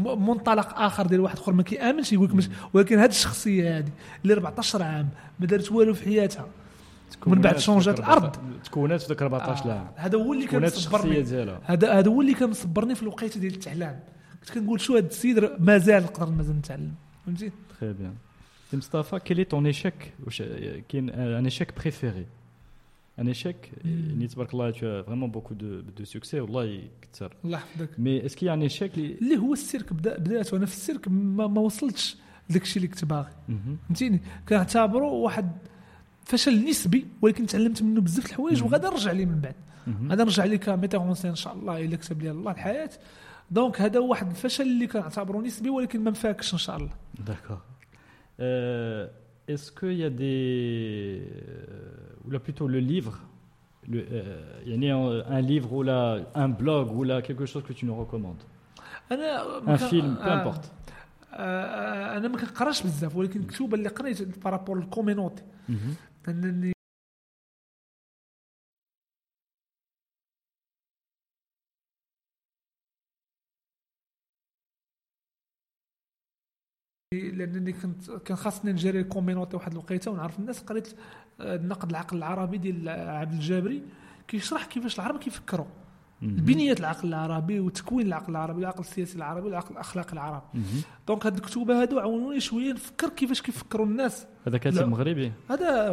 [0.04, 3.90] منطلق آخر ديال واحد أخر ما كيامنش يقول لك ولكن هذه الشخصية هذه
[4.24, 6.48] اللي 14 عام ما دارت والو في حياتها
[7.28, 11.22] ومن بعد شونجات الأرض تكونات في ذاك 14 آه، عام هذا هو اللي كان مصبرني
[11.64, 14.00] هذا هذا هو اللي كان مصبرني في الوقيتة ديال التعلام.
[14.40, 16.92] كنت كنقول شو هذا السيد مازال نقدر مازال نتعلم
[17.26, 17.52] فهمتي.
[18.74, 20.44] Et Mustafa, quel est ton échec واش-
[20.90, 22.26] كاين un échec préféré
[23.20, 24.72] Un échec, يعني تبارك الله
[25.04, 26.34] vraiment beaucoup de, de succès.
[26.34, 27.90] والله كثر الله يحفظك.
[28.42, 31.62] Y a un échec اللي اللي هو السيرك بدا بدأت وأنا في السيرك ما, ما
[31.62, 32.18] وصلتش
[32.50, 33.32] لداك الشيء اللي كنت باغي.
[33.88, 35.52] فهمتيني؟ كنعتبره واحد
[36.26, 39.56] فشل نسبي ولكن تعلمت منه بزاف الحوايج وغادي نرجع ليه من بعد.
[40.10, 42.90] غادي نرجع ليه سين إن شاء الله إلا كتب لي الله الحياة.
[43.52, 46.92] دونك هذا هو واحد الفشل اللي كنعتبره نسبي ولكن ما مفاكش إن شاء الله.
[47.28, 47.62] D'accord.
[49.43, 51.23] Euh, Est-ce qu'il y a des.
[51.23, 53.15] euh, Ou là plutôt le livre
[53.89, 54.93] le, euh, يعني
[55.25, 58.45] un livre ou là un blog ou là quelque chose que tu nous recommandes
[59.13, 60.67] انا Un film, peu importe.
[61.35, 65.43] آه انا ما كنقراش بزاف ولكن الكتب اللي قريت بارابور الكومينوتي
[66.29, 66.72] انني
[77.34, 80.60] لانني كنت كان خاصني نجري الكومينوتي واحد الوقيتة ونعرف الناس.
[80.60, 80.96] قريت
[81.42, 83.82] آه، نقد العقل العربي ديال عبد الجابري.
[84.28, 85.66] كيشرح كيفاش العرب كيفكروا.
[86.22, 90.46] بنية العقل العربي وتكوين العقل العربي العقل السياسي العربي والعقل الأخلاقي العربي.
[91.08, 94.28] donc هاد الكتب هادو عاونوني شوية نفكر كيفاش كيفكروا الناس.
[94.48, 94.88] هذا كاتب.
[94.88, 95.32] مغربي.
[95.50, 95.90] هذا.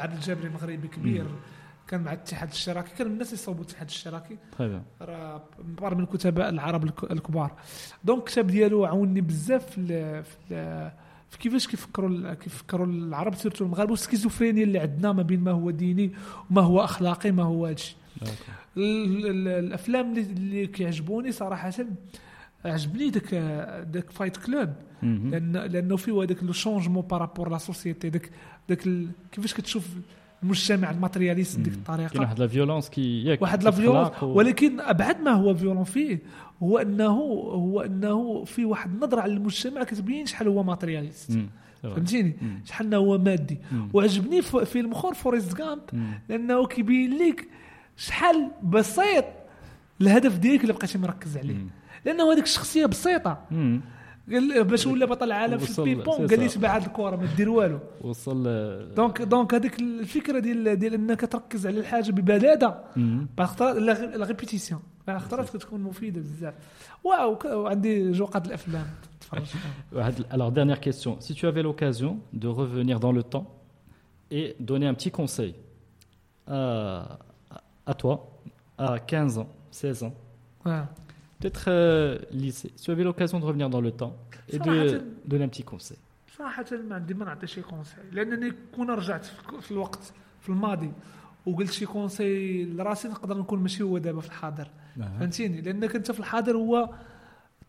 [0.00, 1.26] عبد الجابري مغربي كبير.
[1.90, 4.36] كان مع الاتحاد الاشتراكي كان من الناس اللي صوبوا الاتحاد الاشتراكي.
[4.58, 5.02] bien.
[5.02, 5.42] راه
[5.94, 7.52] من الكتباء العرب الك- الكبار.
[8.04, 10.90] donc الكتاب ديالو عاوني بزاف في ال- في, ال-
[11.30, 16.12] في كيفاش كيفكروا كيفكروا العرب surtout المغاربه والسكيزوفرينيا اللي عندنا ما بين ما هو ديني
[16.50, 17.96] وما هو أخلاقي ما هو هادشي.
[18.76, 21.70] الأفلام اللي, كيعجبوني صراحة
[22.64, 23.34] عجبني داك
[23.84, 24.68] داك Fight Club.
[25.02, 28.30] لأن لأنه فيه هذاك le changement par rapport la société داك
[28.68, 28.88] داك
[29.32, 29.88] كيفاش كتشوف
[30.42, 34.26] المجتمع ال matérialiste بديك كاين الطريقة واحد la violence qui ياك واحد la violence و-
[34.26, 36.18] ولكن أبعد ما هو violent فيه
[36.62, 37.06] هو انه
[37.52, 41.38] هو أنه في واحد النظرة على المجتمع كتبين شحال هو matérialiste.
[41.82, 42.36] فهمتيني.
[42.64, 43.58] شحال هو مادي.
[43.92, 46.10] وعجبني في فيلم اخر Forrest Gump مم.
[46.28, 47.48] لأنه كيبين لك
[47.96, 49.24] شحال بسيط
[50.00, 51.56] الهدف ديالك اللي بقيتي مركز عليه.
[52.04, 53.38] لأنه هذيك الشخصية بسيطة.
[54.32, 56.54] قال باش ولا بطل العالم في وصل- البينج بونغ سي قال لي صا.
[56.58, 61.20] تبع هاد الكره ما دير والو وصل آه، donc donc هذيك الفكرة ديال ديال إنك
[61.20, 63.26] تركز على الحاجة ببلادة مم.
[63.38, 66.54] بعض الخطرات la répétition بعض الخطرات كتكون مفيده بزاف
[67.04, 68.86] واو ك- وعندي جوقات الافلام
[70.36, 71.12] Alors, dernière question.
[71.20, 72.12] Si tu avais l'occasion
[72.42, 73.46] de revenir dans le temps
[74.38, 75.54] et donner un petit conseil
[76.48, 77.18] à,
[77.86, 78.14] à toi,
[78.78, 80.14] à 15 ans, 16 ans,
[81.40, 84.14] peut-être euh, lycée, si tu avais l'occasion de revenir dans le temps
[84.48, 85.98] et de donner un petit conseil.
[86.38, 89.26] صراحة ما عندي ما نعطي شي conseil لأنني كون رجعت
[89.60, 90.92] في الوقت في الماضي
[91.46, 94.68] وقلت شي conseil لراسي نقدر نكون ماشي هو دابا في الحاضر.
[94.96, 96.90] فهمتيني؟ لأنك أنت في الحاضر هو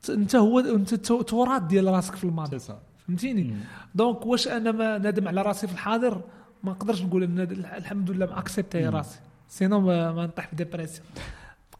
[0.10, 2.60] أنت هو أنت تراث ديال راسك في الماضي.
[3.08, 3.56] فهمتيني؟
[3.96, 6.22] دونك واش أنا ما نادم على راسي في الحاضر؟
[6.64, 7.40] ما نقدرش نقول إن
[7.78, 9.20] الحمد لله ما اكسبتي راسي.
[9.48, 11.08] سينو ما, ما نطيح في ديبرسيون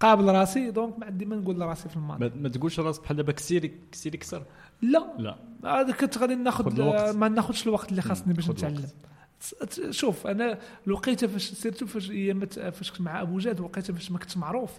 [0.02, 2.32] قابل راسي دونك ما عندي ما نقول لراسي في الماضي.
[2.36, 4.44] ما تقولش راسك بحال دابا كسيري كسيري كسر
[4.82, 5.14] لا.
[5.18, 5.36] لا.
[5.66, 6.82] هذا كنت غادي ناخذ
[7.14, 8.88] ما ناخذش الوقت اللي خاصني باش نتعلم.
[9.90, 14.20] شوف أنا الوقيته فاش surtout فاش ايامات فاش كنت مع أبو جاد وقيته فاش ما
[14.20, 14.72] كنتش معروف.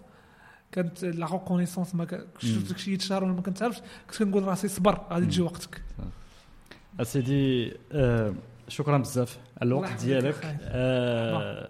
[0.72, 2.06] كانت la reconnaissance ما
[2.38, 5.82] شفت داك الشيء يتشهر ولا ما كنتعرفش كنت كنقول راسي صبر غادي تجي وقتك.
[7.00, 8.34] أسيدي آه
[8.68, 10.58] شكرا بزاف على الوقت ديالك.
[10.62, 11.68] آه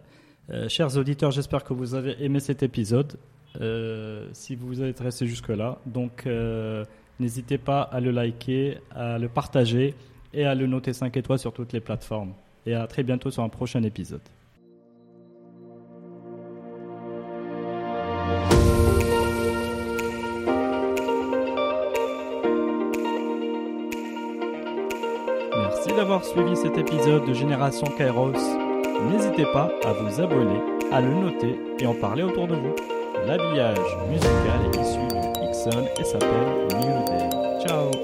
[0.68, 3.16] chers auditeurs, j'espère que vous avez aimé cet épisode.
[3.60, 6.84] Euh, si vous vous êtes resté jusque-là, donc euh,
[7.20, 9.94] n'hésitez pas à le liker, à le partager
[10.32, 12.32] et à le noter 5 étoiles sur toutes les plateformes.
[12.64, 14.20] Et à très bientôt sur un prochain épisode.
[25.56, 28.32] Merci d'avoir suivi cet épisode de Génération Kairos.
[29.10, 30.60] N'hésitez pas à vous abonner,
[30.92, 32.74] à le noter et en parler autour de vous.
[33.26, 37.66] L'habillage musical est issu de Ixon et s'appelle New Day.
[37.66, 38.01] Ciao